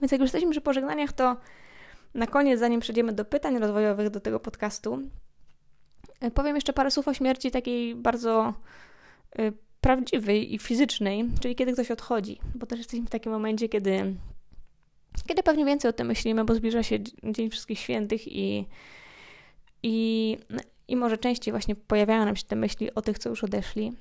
Więc 0.00 0.12
jak 0.12 0.20
już 0.20 0.26
jesteśmy 0.26 0.50
przy 0.50 0.60
pożegnaniach, 0.60 1.12
to 1.12 1.36
na 2.14 2.26
koniec, 2.26 2.60
zanim 2.60 2.80
przejdziemy 2.80 3.12
do 3.12 3.24
pytań 3.24 3.58
rozwojowych 3.58 4.10
do 4.10 4.20
tego 4.20 4.40
podcastu, 4.40 5.02
E, 6.20 6.30
powiem 6.30 6.54
jeszcze 6.54 6.72
parę 6.72 6.90
słów 6.90 7.08
o 7.08 7.14
śmierci 7.14 7.50
takiej 7.50 7.94
bardzo 7.94 8.54
y, 9.38 9.52
prawdziwej 9.80 10.54
i 10.54 10.58
fizycznej, 10.58 11.24
czyli 11.40 11.54
kiedy 11.54 11.72
ktoś 11.72 11.90
odchodzi, 11.90 12.38
bo 12.54 12.66
też 12.66 12.78
jesteśmy 12.78 13.06
w 13.06 13.10
takim 13.10 13.32
momencie, 13.32 13.68
kiedy, 13.68 14.14
kiedy 15.26 15.42
pewnie 15.42 15.64
więcej 15.64 15.88
o 15.88 15.92
tym 15.92 16.06
myślimy, 16.06 16.44
bo 16.44 16.54
zbliża 16.54 16.82
się 16.82 16.98
Dzień 17.24 17.50
Wszystkich 17.50 17.78
Świętych 17.78 18.28
i, 18.28 18.66
i, 19.86 20.38
i 20.88 20.96
może 20.96 21.18
częściej 21.18 21.52
właśnie 21.52 21.74
pojawiają 21.74 22.24
nam 22.24 22.36
się 22.36 22.44
te 22.44 22.56
myśli 22.56 22.94
o 22.94 23.02
tych, 23.02 23.18
co 23.18 23.28
już 23.28 23.44
odeszli, 23.44 23.92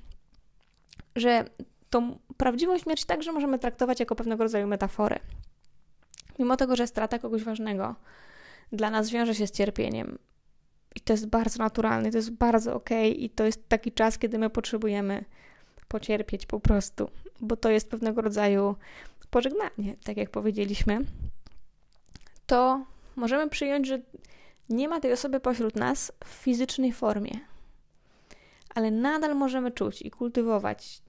że 1.15 1.45
tą 1.89 2.17
prawdziwą 2.37 2.77
śmierć 2.77 3.05
także 3.05 3.31
możemy 3.31 3.59
traktować 3.59 3.99
jako 3.99 4.15
pewnego 4.15 4.43
rodzaju 4.43 4.67
metaforę. 4.67 5.19
Mimo 6.39 6.57
tego, 6.57 6.75
że 6.75 6.87
strata 6.87 7.19
kogoś 7.19 7.43
ważnego 7.43 7.95
dla 8.71 8.89
nas 8.89 9.09
wiąże 9.09 9.35
się 9.35 9.47
z 9.47 9.51
cierpieniem, 9.51 10.17
i 10.95 10.99
to 10.99 11.13
jest 11.13 11.27
bardzo 11.27 11.63
naturalne, 11.63 12.11
to 12.11 12.17
jest 12.17 12.31
bardzo 12.31 12.75
okej 12.75 13.11
okay 13.11 13.23
i 13.23 13.29
to 13.29 13.43
jest 13.43 13.69
taki 13.69 13.91
czas, 13.91 14.17
kiedy 14.17 14.37
my 14.37 14.49
potrzebujemy 14.49 15.25
pocierpieć 15.87 16.45
po 16.45 16.59
prostu, 16.59 17.09
bo 17.41 17.57
to 17.57 17.69
jest 17.69 17.89
pewnego 17.89 18.21
rodzaju 18.21 18.75
pożegnanie, 19.29 19.95
tak 20.03 20.17
jak 20.17 20.29
powiedzieliśmy. 20.29 20.99
To 22.45 22.85
możemy 23.15 23.49
przyjąć, 23.49 23.87
że 23.87 24.01
nie 24.69 24.87
ma 24.87 24.99
tej 24.99 25.13
osoby 25.13 25.39
pośród 25.39 25.75
nas 25.75 26.11
w 26.25 26.27
fizycznej 26.27 26.93
formie, 26.93 27.39
ale 28.75 28.91
nadal 28.91 29.35
możemy 29.35 29.71
czuć 29.71 30.01
i 30.01 30.11
kultywować 30.11 31.01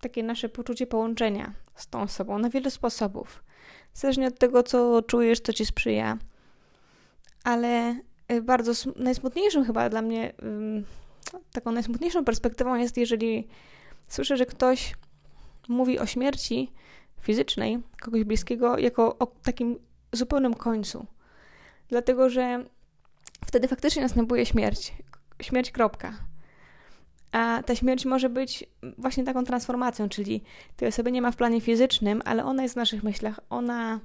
takie 0.00 0.22
nasze 0.22 0.48
poczucie 0.48 0.86
połączenia 0.86 1.52
z 1.74 1.88
tą 1.88 2.02
osobą 2.02 2.38
na 2.38 2.50
wiele 2.50 2.70
sposobów. 2.70 3.44
Zależnie 3.94 4.26
od 4.26 4.38
tego, 4.38 4.62
co 4.62 5.02
czujesz, 5.02 5.40
co 5.40 5.52
ci 5.52 5.66
sprzyja. 5.66 6.18
Ale 7.44 7.96
Y, 8.32 8.42
bardzo 8.42 8.72
najsmutniejszym 8.96 9.64
chyba 9.64 9.88
dla 9.88 10.02
mnie, 10.02 10.32
taką 11.52 11.72
najsmutniejszą 11.72 12.24
perspektywą 12.24 12.74
jest, 12.74 12.96
jeżeli 12.96 13.48
słyszę, 14.08 14.36
że 14.36 14.46
ktoś 14.46 14.94
mówi 15.68 15.98
o 15.98 16.06
śmierci 16.06 16.72
fizycznej 17.20 17.78
kogoś 18.00 18.24
bliskiego 18.24 18.78
jako 18.78 19.18
o 19.18 19.26
takim 19.26 19.78
zupełnym 20.12 20.54
końcu. 20.54 21.06
Dlatego, 21.88 22.30
że 22.30 22.64
wtedy 23.56 23.68
faktycznie 23.68 24.02
następuje 24.02 24.46
śmierć. 24.46 24.92
Śmierć, 25.42 25.70
kropka. 25.70 26.12
A 27.32 27.62
ta 27.66 27.74
śmierć 27.74 28.04
może 28.04 28.28
być 28.28 28.64
właśnie 28.98 29.24
taką 29.24 29.44
transformacją, 29.44 30.08
czyli 30.08 30.42
tej 30.76 30.88
osoby 30.88 31.12
nie 31.12 31.22
ma 31.22 31.30
w 31.30 31.36
planie 31.36 31.60
fizycznym, 31.60 32.22
ale 32.24 32.44
ona 32.44 32.62
jest 32.62 32.74
w 32.74 32.76
naszych 32.76 33.02
myślach. 33.02 33.40
Ona 33.50 34.00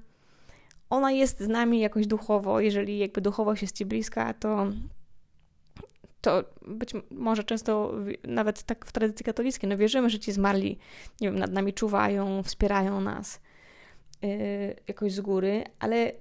ona 0.89 1.11
jest 1.11 1.39
z 1.39 1.47
nami 1.47 1.79
jakoś 1.79 2.07
duchowo, 2.07 2.59
jeżeli 2.59 2.97
jakby 2.97 3.21
duchowość 3.21 3.61
jest 3.61 3.75
Ci 3.75 3.85
bliska, 3.85 4.33
to 4.33 4.67
to 6.21 6.43
być 6.67 6.93
może 7.11 7.43
często 7.43 7.93
nawet 8.23 8.63
tak 8.63 8.85
w 8.85 8.91
tradycji 8.91 9.25
katolickiej, 9.25 9.69
no 9.69 9.77
wierzymy, 9.77 10.09
że 10.09 10.19
ci 10.19 10.31
zmarli, 10.31 10.77
nie 11.21 11.27
wiem, 11.27 11.39
nad 11.39 11.51
nami 11.51 11.73
czuwają, 11.73 12.43
wspierają 12.43 13.01
nas 13.01 13.41
yy, 14.21 14.29
jakoś 14.87 15.13
z 15.13 15.21
góry, 15.21 15.63
ale 15.79 16.11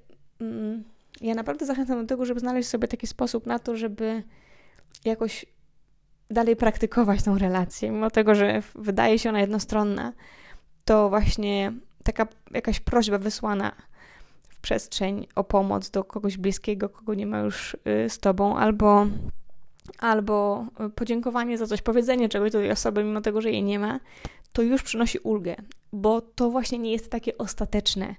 yy, 0.40 0.82
ja 1.20 1.34
naprawdę 1.34 1.66
zachęcam 1.66 2.00
do 2.00 2.06
tego, 2.06 2.24
żeby 2.24 2.40
znaleźć 2.40 2.68
sobie 2.68 2.88
taki 2.88 3.06
sposób 3.06 3.46
na 3.46 3.58
to, 3.58 3.76
żeby 3.76 4.22
jakoś 5.04 5.46
dalej 6.30 6.56
praktykować 6.56 7.22
tą 7.22 7.38
relację, 7.38 7.90
mimo 7.90 8.10
tego, 8.10 8.34
że 8.34 8.62
wydaje 8.74 9.18
się 9.18 9.28
ona 9.28 9.40
jednostronna, 9.40 10.12
to 10.84 11.08
właśnie 11.08 11.72
taka 12.04 12.26
jakaś 12.50 12.80
prośba 12.80 13.18
wysłana 13.18 13.72
w 14.48 14.60
przestrzeń 14.60 15.26
o 15.34 15.44
pomoc 15.44 15.90
do 15.90 16.04
kogoś 16.04 16.36
bliskiego, 16.36 16.88
kogo 16.88 17.14
nie 17.14 17.26
ma 17.26 17.38
już 17.38 17.74
y, 17.74 18.10
z 18.10 18.18
tobą, 18.18 18.56
albo, 18.56 19.06
albo 19.98 20.66
podziękowanie 20.94 21.58
za 21.58 21.66
coś, 21.66 21.82
powiedzenie 21.82 22.28
czegoś 22.28 22.50
do 22.50 22.58
tej 22.58 22.70
osoby, 22.70 23.04
mimo 23.04 23.20
tego, 23.20 23.40
że 23.40 23.50
jej 23.50 23.62
nie 23.62 23.78
ma, 23.78 24.00
to 24.52 24.62
już 24.62 24.82
przynosi 24.82 25.18
ulgę, 25.18 25.56
bo 25.92 26.20
to 26.20 26.50
właśnie 26.50 26.78
nie 26.78 26.92
jest 26.92 27.10
takie 27.10 27.38
ostateczne 27.38 28.14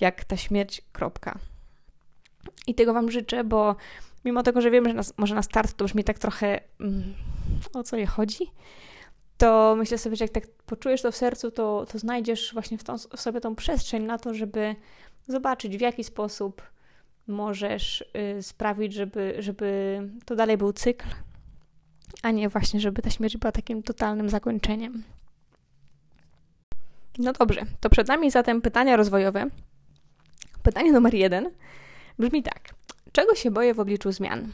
jak 0.00 0.24
ta 0.24 0.36
śmierć, 0.36 0.82
kropka. 0.92 1.38
I 2.66 2.74
tego 2.74 2.94
Wam 2.94 3.10
życzę, 3.10 3.44
bo 3.44 3.76
mimo 4.24 4.42
tego, 4.42 4.60
że 4.60 4.70
wiem, 4.70 4.88
że 4.88 4.94
nas, 4.94 5.14
może 5.16 5.34
na 5.34 5.42
start 5.42 5.76
to 5.76 5.84
brzmi 5.84 6.04
tak 6.04 6.18
trochę 6.18 6.60
mm, 6.80 7.14
o 7.74 7.82
co 7.82 7.96
je 7.96 8.06
chodzi, 8.06 8.46
to 9.38 9.74
myślę 9.78 9.98
sobie, 9.98 10.16
że 10.16 10.24
jak 10.24 10.32
tak 10.32 10.46
poczujesz 10.66 11.02
to 11.02 11.12
w 11.12 11.16
sercu, 11.16 11.50
to, 11.50 11.86
to 11.92 11.98
znajdziesz 11.98 12.52
właśnie 12.52 12.78
w, 12.78 12.84
tą, 12.84 12.98
w 12.98 13.20
sobie 13.20 13.40
tą 13.40 13.54
przestrzeń 13.54 14.02
na 14.02 14.18
to, 14.18 14.34
żeby 14.34 14.76
zobaczyć, 15.28 15.76
w 15.76 15.80
jaki 15.80 16.04
sposób 16.04 16.62
możesz 17.26 18.04
y, 18.38 18.42
sprawić, 18.42 18.92
żeby, 18.94 19.36
żeby 19.38 20.00
to 20.24 20.36
dalej 20.36 20.56
był 20.56 20.72
cykl, 20.72 21.06
a 22.22 22.30
nie 22.30 22.48
właśnie, 22.48 22.80
żeby 22.80 23.02
ta 23.02 23.10
śmierć 23.10 23.36
była 23.36 23.52
takim 23.52 23.82
totalnym 23.82 24.28
zakończeniem. 24.28 25.02
No 27.18 27.32
dobrze, 27.32 27.62
to 27.80 27.90
przed 27.90 28.08
nami 28.08 28.30
zatem 28.30 28.62
pytania 28.62 28.96
rozwojowe. 28.96 29.46
Pytanie 30.62 30.92
numer 30.92 31.14
jeden 31.14 31.50
brzmi 32.20 32.42
tak. 32.42 32.60
Czego 33.12 33.34
się 33.34 33.50
boję 33.50 33.74
w 33.74 33.80
obliczu 33.80 34.12
zmian? 34.12 34.52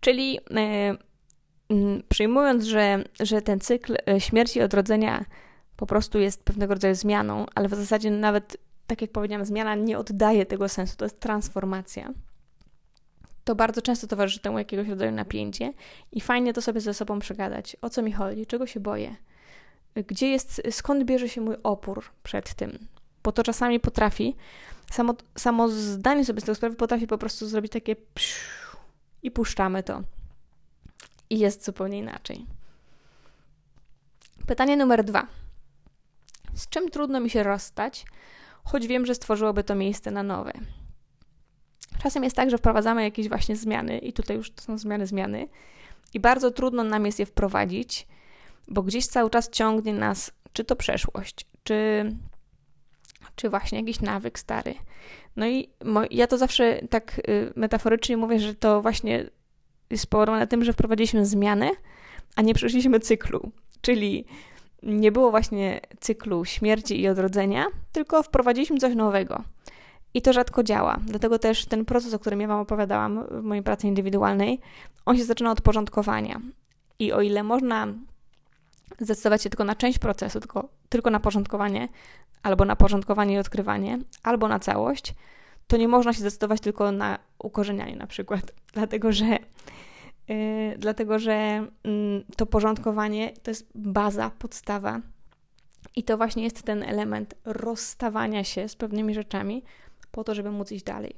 Czyli 0.00 0.38
e, 0.50 0.96
przyjmując, 2.08 2.64
że, 2.64 3.04
że 3.20 3.42
ten 3.42 3.60
cykl 3.60 3.96
e, 4.08 4.20
śmierci 4.20 4.58
i 4.58 4.62
odrodzenia 4.62 5.24
po 5.76 5.86
prostu 5.86 6.18
jest 6.18 6.44
pewnego 6.44 6.74
rodzaju 6.74 6.94
zmianą, 6.94 7.46
ale 7.54 7.68
w 7.68 7.74
zasadzie 7.74 8.10
nawet, 8.10 8.56
tak 8.86 9.02
jak 9.02 9.12
powiedziałam, 9.12 9.44
zmiana 9.44 9.74
nie 9.74 9.98
oddaje 9.98 10.46
tego 10.46 10.68
sensu, 10.68 10.96
to 10.96 11.04
jest 11.04 11.20
transformacja. 11.20 12.12
To 13.44 13.54
bardzo 13.54 13.82
często 13.82 14.06
towarzyszy 14.06 14.40
temu 14.40 14.58
jakiegoś 14.58 14.88
rodzaju 14.88 15.12
napięcie 15.12 15.72
i 16.12 16.20
fajnie 16.20 16.52
to 16.52 16.62
sobie 16.62 16.80
ze 16.80 16.94
sobą 16.94 17.18
przegadać. 17.18 17.76
O 17.82 17.90
co 17.90 18.02
mi 18.02 18.12
chodzi? 18.12 18.46
Czego 18.46 18.66
się 18.66 18.80
boję? 18.80 19.16
Gdzie 19.94 20.28
jest, 20.28 20.62
skąd 20.70 21.04
bierze 21.04 21.28
się 21.28 21.40
mój 21.40 21.56
opór 21.62 22.04
przed 22.22 22.54
tym? 22.54 22.78
Bo 23.24 23.32
to 23.32 23.42
czasami 23.42 23.80
potrafi, 23.80 24.36
samo, 24.90 25.14
samo 25.38 25.68
zdanie 25.68 26.24
sobie 26.24 26.40
z 26.40 26.44
tego 26.44 26.54
sprawy 26.54 26.76
potrafi 26.76 27.06
po 27.06 27.18
prostu 27.18 27.46
zrobić 27.46 27.72
takie 27.72 27.96
i 29.22 29.30
puszczamy 29.30 29.82
to. 29.82 30.02
I 31.30 31.38
jest 31.38 31.64
zupełnie 31.64 31.98
inaczej. 31.98 32.46
Pytanie 34.46 34.76
numer 34.76 35.04
dwa. 35.04 35.26
Z 36.54 36.68
czym 36.68 36.90
trudno 36.90 37.20
mi 37.20 37.30
się 37.30 37.42
rozstać, 37.42 38.04
choć 38.64 38.86
wiem, 38.86 39.06
że 39.06 39.14
stworzyłoby 39.14 39.64
to 39.64 39.74
miejsce 39.74 40.10
na 40.10 40.22
nowe? 40.22 40.52
Czasem 42.02 42.24
jest 42.24 42.36
tak, 42.36 42.50
że 42.50 42.58
wprowadzamy 42.58 43.02
jakieś 43.02 43.28
właśnie 43.28 43.56
zmiany, 43.56 43.98
i 43.98 44.12
tutaj 44.12 44.36
już 44.36 44.50
to 44.50 44.62
są 44.62 44.78
zmiany, 44.78 45.06
zmiany, 45.06 45.48
i 46.14 46.20
bardzo 46.20 46.50
trudno 46.50 46.84
nam 46.84 47.06
jest 47.06 47.18
je 47.18 47.26
wprowadzić, 47.26 48.06
bo 48.68 48.82
gdzieś 48.82 49.06
cały 49.06 49.30
czas 49.30 49.50
ciągnie 49.50 49.94
nas, 49.94 50.32
czy 50.52 50.64
to 50.64 50.76
przeszłość, 50.76 51.46
czy, 51.64 52.10
czy 53.36 53.50
właśnie 53.50 53.78
jakiś 53.78 54.00
nawyk 54.00 54.38
stary. 54.38 54.74
No 55.36 55.46
i 55.46 55.68
ja 56.10 56.26
to 56.26 56.38
zawsze 56.38 56.80
tak 56.90 57.18
y, 57.28 57.52
metaforycznie 57.56 58.16
mówię, 58.16 58.38
że 58.38 58.54
to 58.54 58.82
właśnie 58.82 59.24
jest 59.90 60.02
spowodowane 60.02 60.46
tym, 60.46 60.64
że 60.64 60.72
wprowadziliśmy 60.72 61.26
zmiany, 61.26 61.70
a 62.36 62.42
nie 62.42 62.54
przeszliśmy 62.54 63.00
cyklu. 63.00 63.50
Czyli 63.80 64.24
nie 64.82 65.12
było 65.12 65.30
właśnie 65.30 65.80
cyklu 66.00 66.44
śmierci 66.44 67.00
i 67.00 67.08
odrodzenia, 67.08 67.66
tylko 67.92 68.22
wprowadziliśmy 68.22 68.78
coś 68.78 68.94
nowego. 68.94 69.42
I 70.14 70.22
to 70.22 70.32
rzadko 70.32 70.62
działa. 70.62 70.98
Dlatego 71.06 71.38
też 71.38 71.66
ten 71.66 71.84
proces, 71.84 72.14
o 72.14 72.18
którym 72.18 72.40
ja 72.40 72.48
Wam 72.48 72.60
opowiadałam 72.60 73.24
w 73.30 73.42
mojej 73.42 73.62
pracy 73.62 73.86
indywidualnej, 73.86 74.60
on 75.06 75.16
się 75.16 75.24
zaczyna 75.24 75.50
od 75.50 75.60
porządkowania. 75.60 76.40
I 76.98 77.12
o 77.12 77.20
ile 77.20 77.42
można 77.42 77.86
zdecydować 79.00 79.42
się 79.42 79.50
tylko 79.50 79.64
na 79.64 79.74
część 79.74 79.98
procesu, 79.98 80.40
tylko, 80.40 80.68
tylko 80.88 81.10
na 81.10 81.20
porządkowanie, 81.20 81.88
albo 82.42 82.64
na 82.64 82.76
porządkowanie 82.76 83.34
i 83.34 83.38
odkrywanie, 83.38 83.98
albo 84.22 84.48
na 84.48 84.58
całość, 84.58 85.14
to 85.66 85.76
nie 85.76 85.88
można 85.88 86.12
się 86.12 86.20
zdecydować 86.20 86.60
tylko 86.60 86.92
na 86.92 87.18
ukorzenianie 87.38 87.96
na 87.96 88.06
przykład, 88.06 88.52
dlatego 88.74 89.12
że 89.12 89.38
yy, 90.28 90.78
dlatego, 90.78 91.18
że 91.18 91.66
yy, 91.84 92.24
to 92.36 92.46
porządkowanie 92.46 93.32
to 93.42 93.50
jest 93.50 93.70
baza, 93.74 94.30
podstawa 94.30 95.00
i 95.96 96.02
to 96.02 96.16
właśnie 96.16 96.44
jest 96.44 96.62
ten 96.62 96.82
element 96.82 97.34
rozstawania 97.44 98.44
się 98.44 98.68
z 98.68 98.76
pewnymi 98.76 99.14
rzeczami 99.14 99.62
po 100.10 100.24
to, 100.24 100.34
żeby 100.34 100.50
móc 100.50 100.72
iść 100.72 100.84
dalej. 100.84 101.16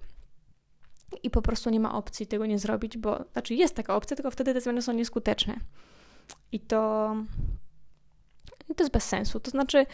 I 1.23 1.31
po 1.31 1.43
prostu 1.43 1.71
nie 1.71 1.81
ma 1.81 1.95
opcji 1.95 2.27
tego 2.27 2.47
nie 2.47 2.59
zrobić, 2.59 2.99
bo 2.99 3.25
znaczy 3.33 3.55
jest 3.55 3.75
taka 3.75 3.97
opcja, 3.97 4.17
tylko 4.17 4.31
wtedy 4.31 4.55
te 4.55 4.61
zmiany 4.61 4.83
są 4.83 4.93
nieskuteczne. 4.93 5.57
I 6.53 6.61
to 6.61 7.15
to 8.77 8.83
jest 8.83 8.93
bez 8.93 9.05
sensu. 9.05 9.41
To 9.41 9.51
znaczy, 9.51 9.87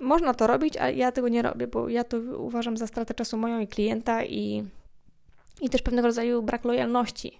można 0.00 0.34
to 0.34 0.46
robić, 0.46 0.76
a 0.76 0.90
ja 0.90 1.12
tego 1.12 1.28
nie 1.28 1.42
robię, 1.42 1.66
bo 1.66 1.88
ja 1.88 2.04
to 2.04 2.18
uważam 2.18 2.76
za 2.76 2.86
stratę 2.86 3.14
czasu 3.14 3.36
moją 3.36 3.60
i 3.60 3.68
klienta 3.68 4.24
i, 4.24 4.64
i 5.60 5.70
też 5.70 5.82
pewnego 5.82 6.08
rodzaju 6.08 6.42
brak 6.42 6.64
lojalności 6.64 7.38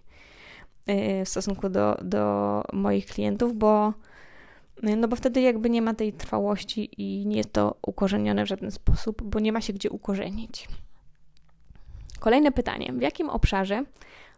y, 0.89 1.25
w 1.25 1.29
stosunku 1.29 1.69
do, 1.69 1.99
do 2.03 2.63
moich 2.73 3.07
klientów, 3.07 3.55
bo, 3.55 3.93
y, 4.85 4.97
no 4.97 5.09
bo 5.09 5.17
wtedy 5.17 5.41
jakby 5.41 5.71
nie 5.71 5.83
ma 5.83 5.95
tej 5.95 6.13
trwałości 6.13 7.03
i 7.03 7.27
nie 7.27 7.37
jest 7.37 7.53
to 7.53 7.77
ukorzenione 7.87 8.45
w 8.45 8.49
żaden 8.49 8.71
sposób, 8.71 9.23
bo 9.23 9.41
nie 9.41 9.53
ma 9.53 9.61
się 9.61 9.73
gdzie 9.73 9.91
ukorzenić. 9.91 10.69
Kolejne 12.21 12.53
pytanie. 12.53 12.93
W 12.93 13.01
jakim 13.01 13.31
obszarze 13.31 13.85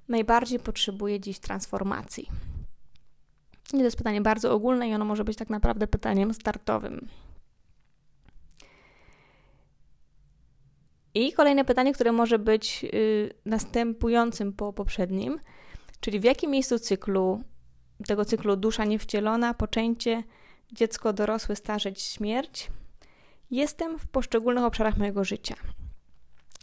najbardziej 0.09 0.59
potrzebuje 0.59 1.21
dziś 1.21 1.39
transformacji? 1.39 2.29
I 3.75 3.79
to 3.79 3.85
jest 3.85 3.97
pytanie 3.97 4.21
bardzo 4.21 4.53
ogólne 4.53 4.89
i 4.89 4.95
ono 4.95 5.05
może 5.05 5.25
być 5.25 5.37
tak 5.37 5.51
naprawdę 5.51 5.87
pytaniem 5.87 6.35
startowym. 6.35 7.09
I 11.17 11.33
kolejne 11.33 11.65
pytanie, 11.65 11.93
które 11.93 12.13
może 12.13 12.39
być 12.39 12.85
y, 12.85 13.35
następującym 13.45 14.53
po 14.53 14.73
poprzednim, 14.73 15.41
czyli 16.01 16.21
w 16.21 16.25
jakim 16.25 16.51
miejscu 16.51 16.79
cyklu, 16.79 17.43
tego 18.07 18.25
cyklu 18.25 18.57
dusza 18.57 18.85
niewcielona, 18.85 19.55
poczęcie, 19.55 20.23
dziecko, 20.73 21.13
dorosły, 21.13 21.57
starzeć, 21.57 22.03
śmierć, 22.03 22.71
jestem 23.51 23.99
w 23.99 24.07
poszczególnych 24.07 24.65
obszarach 24.65 24.97
mojego 24.97 25.25
życia. 25.25 25.55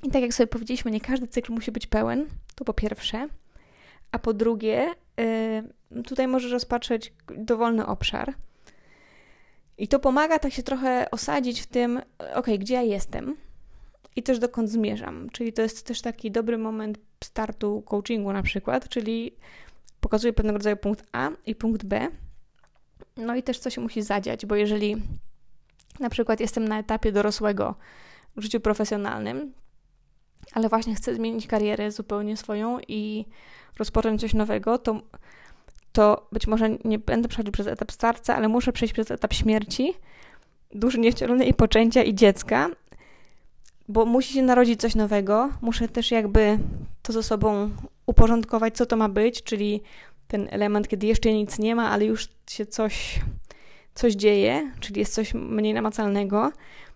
I 0.03 0.09
tak 0.09 0.21
jak 0.21 0.33
sobie 0.33 0.47
powiedzieliśmy, 0.47 0.91
nie 0.91 1.01
każdy 1.01 1.27
cykl 1.27 1.53
musi 1.53 1.71
być 1.71 1.87
pełen, 1.87 2.25
to 2.55 2.65
po 2.65 2.73
pierwsze. 2.73 3.27
A 4.11 4.19
po 4.19 4.33
drugie, 4.33 4.91
y, 5.95 6.03
tutaj 6.03 6.27
możesz 6.27 6.51
rozpatrzeć 6.51 7.13
dowolny 7.37 7.85
obszar. 7.85 8.33
I 9.77 9.87
to 9.87 9.99
pomaga 9.99 10.39
tak 10.39 10.53
się 10.53 10.63
trochę 10.63 11.11
osadzić 11.11 11.61
w 11.61 11.67
tym, 11.67 12.01
ok, 12.35 12.47
gdzie 12.59 12.73
ja 12.73 12.81
jestem 12.81 13.42
i 14.15 14.23
też 14.23 14.39
dokąd 14.39 14.69
zmierzam. 14.69 15.29
Czyli 15.29 15.53
to 15.53 15.61
jest 15.61 15.85
też 15.85 16.01
taki 16.01 16.31
dobry 16.31 16.57
moment 16.57 16.99
startu 17.23 17.81
coachingu 17.81 18.33
na 18.33 18.43
przykład, 18.43 18.89
czyli 18.89 19.35
pokazuje 19.99 20.33
pewnego 20.33 20.57
rodzaju 20.57 20.77
punkt 20.77 21.05
A 21.11 21.29
i 21.45 21.55
punkt 21.55 21.85
B. 21.85 22.07
No 23.17 23.35
i 23.35 23.43
też 23.43 23.59
co 23.59 23.69
się 23.69 23.81
musi 23.81 24.01
zadziać, 24.01 24.45
bo 24.45 24.55
jeżeli 24.55 24.95
na 25.99 26.09
przykład 26.09 26.39
jestem 26.39 26.67
na 26.67 26.79
etapie 26.79 27.11
dorosłego 27.11 27.75
w 28.35 28.41
życiu 28.41 28.59
profesjonalnym, 28.59 29.53
ale 30.53 30.69
właśnie 30.69 30.95
chcę 30.95 31.15
zmienić 31.15 31.47
karierę 31.47 31.91
zupełnie 31.91 32.37
swoją 32.37 32.79
i 32.87 33.25
rozpocząć 33.79 34.21
coś 34.21 34.33
nowego, 34.33 34.77
to, 34.77 35.01
to 35.91 36.27
być 36.31 36.47
może 36.47 36.69
nie 36.85 36.99
będę 36.99 37.27
przechodził 37.27 37.51
przez 37.51 37.67
etap 37.67 37.91
starca, 37.91 38.35
ale 38.35 38.47
muszę 38.47 38.73
przejść 38.73 38.93
przez 38.93 39.11
etap 39.11 39.33
śmierci, 39.33 39.93
duszy 40.71 40.99
niewcielonej 40.99 41.49
i 41.49 41.53
poczęcia 41.53 42.03
i 42.03 42.15
dziecka, 42.15 42.69
bo 43.93 44.05
musi 44.05 44.33
się 44.33 44.41
narodzić 44.41 44.81
coś 44.81 44.95
nowego. 44.95 45.49
Muszę 45.61 45.87
też 45.87 46.11
jakby 46.11 46.59
to 47.01 47.13
ze 47.13 47.23
sobą 47.23 47.69
uporządkować, 48.05 48.75
co 48.75 48.85
to 48.85 48.95
ma 48.95 49.09
być, 49.09 49.43
czyli 49.43 49.81
ten 50.27 50.47
element, 50.51 50.87
kiedy 50.87 51.07
jeszcze 51.07 51.33
nic 51.33 51.59
nie 51.59 51.75
ma, 51.75 51.89
ale 51.89 52.05
już 52.05 52.29
się 52.49 52.65
coś, 52.65 53.19
coś 53.95 54.13
dzieje, 54.13 54.71
czyli 54.79 54.99
jest 54.99 55.13
coś 55.13 55.33
mniej 55.33 55.73
namacalnego, 55.73 56.51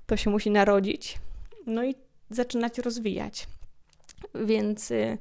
to 0.05 0.17
się 0.17 0.29
musi 0.29 0.51
narodzić. 0.51 1.17
No 1.65 1.83
i 1.83 1.95
zaczynać 2.29 2.77
rozwijać. 2.77 3.47
Więc, 4.45 4.91
y, 4.91 5.17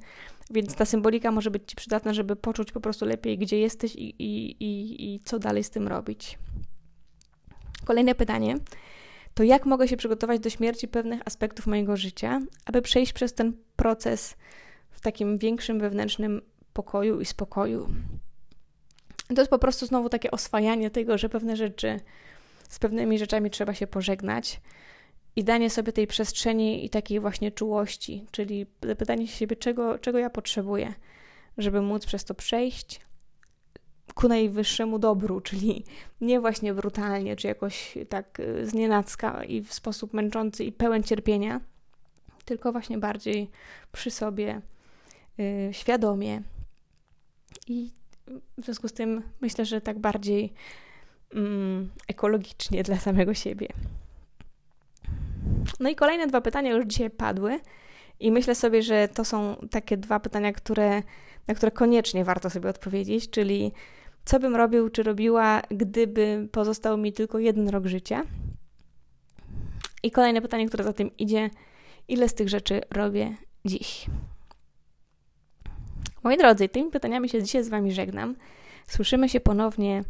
więc 0.50 0.74
ta 0.74 0.84
symbolika 0.84 1.30
może 1.30 1.50
być 1.50 1.62
Ci 1.66 1.76
przydatna, 1.76 2.14
żeby 2.14 2.36
poczuć 2.36 2.72
po 2.72 2.80
prostu 2.80 3.06
lepiej, 3.06 3.38
gdzie 3.38 3.58
jesteś 3.58 3.94
i, 3.94 4.22
i, 4.22 4.50
i, 4.64 5.14
i 5.14 5.20
co 5.24 5.38
dalej 5.38 5.64
z 5.64 5.70
tym 5.70 5.88
robić. 5.88 6.38
Kolejne 7.84 8.14
pytanie 8.14 8.56
to 9.36 9.42
jak 9.42 9.66
mogę 9.66 9.88
się 9.88 9.96
przygotować 9.96 10.40
do 10.40 10.50
śmierci 10.50 10.88
pewnych 10.88 11.20
aspektów 11.24 11.66
mojego 11.66 11.96
życia, 11.96 12.40
aby 12.64 12.82
przejść 12.82 13.12
przez 13.12 13.34
ten 13.34 13.52
proces 13.76 14.36
w 14.90 15.00
takim 15.00 15.38
większym 15.38 15.80
wewnętrznym 15.80 16.42
pokoju 16.72 17.20
i 17.20 17.24
spokoju. 17.24 17.88
To 19.34 19.40
jest 19.40 19.50
po 19.50 19.58
prostu 19.58 19.86
znowu 19.86 20.08
takie 20.08 20.30
oswajanie 20.30 20.90
tego, 20.90 21.18
że 21.18 21.28
pewne 21.28 21.56
rzeczy 21.56 22.00
z 22.68 22.78
pewnymi 22.78 23.18
rzeczami 23.18 23.50
trzeba 23.50 23.74
się 23.74 23.86
pożegnać 23.86 24.60
i 25.36 25.44
danie 25.44 25.70
sobie 25.70 25.92
tej 25.92 26.06
przestrzeni 26.06 26.84
i 26.84 26.90
takiej 26.90 27.20
właśnie 27.20 27.52
czułości, 27.52 28.26
czyli 28.30 28.66
zapytanie 28.82 29.28
się 29.28 29.36
siebie, 29.36 29.56
czego, 29.56 29.98
czego 29.98 30.18
ja 30.18 30.30
potrzebuję, 30.30 30.94
żeby 31.58 31.82
móc 31.82 32.06
przez 32.06 32.24
to 32.24 32.34
przejść 32.34 33.00
ku 34.14 34.28
najwyższemu 34.28 34.98
dobru, 34.98 35.40
czyli 35.48 35.84
nie 36.20 36.40
właśnie 36.40 36.74
brutalnie, 36.74 37.36
czy 37.36 37.46
jakoś 37.46 37.98
tak 38.08 38.40
y, 38.40 38.66
znienacka 38.66 39.44
i 39.44 39.62
w 39.62 39.74
sposób 39.74 40.14
męczący 40.14 40.64
i 40.64 40.72
pełen 40.72 41.02
cierpienia, 41.02 41.60
tylko 42.44 42.72
właśnie 42.72 42.98
bardziej 42.98 43.50
przy 43.92 44.10
sobie, 44.10 44.60
yy, 45.38 45.68
świadomie. 45.72 46.42
I 47.66 47.90
w 48.58 48.64
związku 48.64 48.88
z 48.88 48.92
tym 48.92 49.22
myślę, 49.40 49.64
że 49.64 49.80
tak 49.80 49.98
bardziej 49.98 50.52
mm, 51.34 51.90
ekologicznie 52.08 52.82
dla 52.82 52.96
samego 52.96 53.34
siebie. 53.34 53.68
No 55.80 55.88
i 55.88 55.94
kolejne 55.94 56.26
dwa 56.26 56.40
pytania 56.40 56.70
już 56.70 56.86
dzisiaj 56.86 57.10
padły. 57.10 57.60
I 58.20 58.30
myślę 58.30 58.54
sobie, 58.54 58.82
że 58.82 59.08
to 59.08 59.24
są 59.24 59.56
takie 59.70 59.96
dwa 59.96 60.20
pytania, 60.20 60.52
które, 60.52 61.02
na 61.48 61.54
które 61.54 61.72
koniecznie 61.72 62.24
warto 62.24 62.50
sobie 62.50 62.70
odpowiedzieć, 62.70 63.30
czyli 63.30 63.72
co 64.24 64.40
bym 64.40 64.56
robił 64.56 64.88
czy 64.88 65.02
robiła, 65.02 65.62
gdyby 65.70 66.48
pozostał 66.52 66.98
mi 66.98 67.12
tylko 67.12 67.38
jeden 67.38 67.68
rok 67.68 67.86
życia? 67.86 68.22
I 70.02 70.10
kolejne 70.10 70.42
pytanie, 70.42 70.66
które 70.68 70.84
za 70.84 70.92
tym 70.92 71.16
idzie, 71.16 71.50
ile 72.08 72.28
z 72.28 72.34
tych 72.34 72.48
rzeczy 72.48 72.80
robię 72.90 73.36
dziś? 73.64 74.06
Moi 76.22 76.36
drodzy, 76.36 76.68
tymi 76.68 76.90
pytaniami 76.90 77.28
się 77.28 77.42
dzisiaj 77.42 77.64
z 77.64 77.68
Wami 77.68 77.92
żegnam. 77.92 78.36
Słyszymy 78.86 79.28
się 79.28 79.40
ponownie 79.40 80.04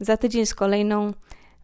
za 0.00 0.16
tydzień 0.16 0.46
z 0.46 0.54
kolejną 0.54 1.12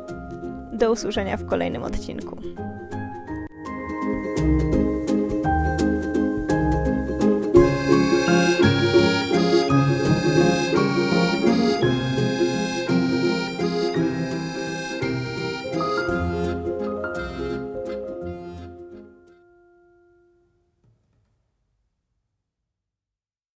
Do 0.73 0.93
usłyszenia 0.93 1.37
w 1.37 1.47
kolejnym 1.47 1.83
odcinku. 1.83 2.37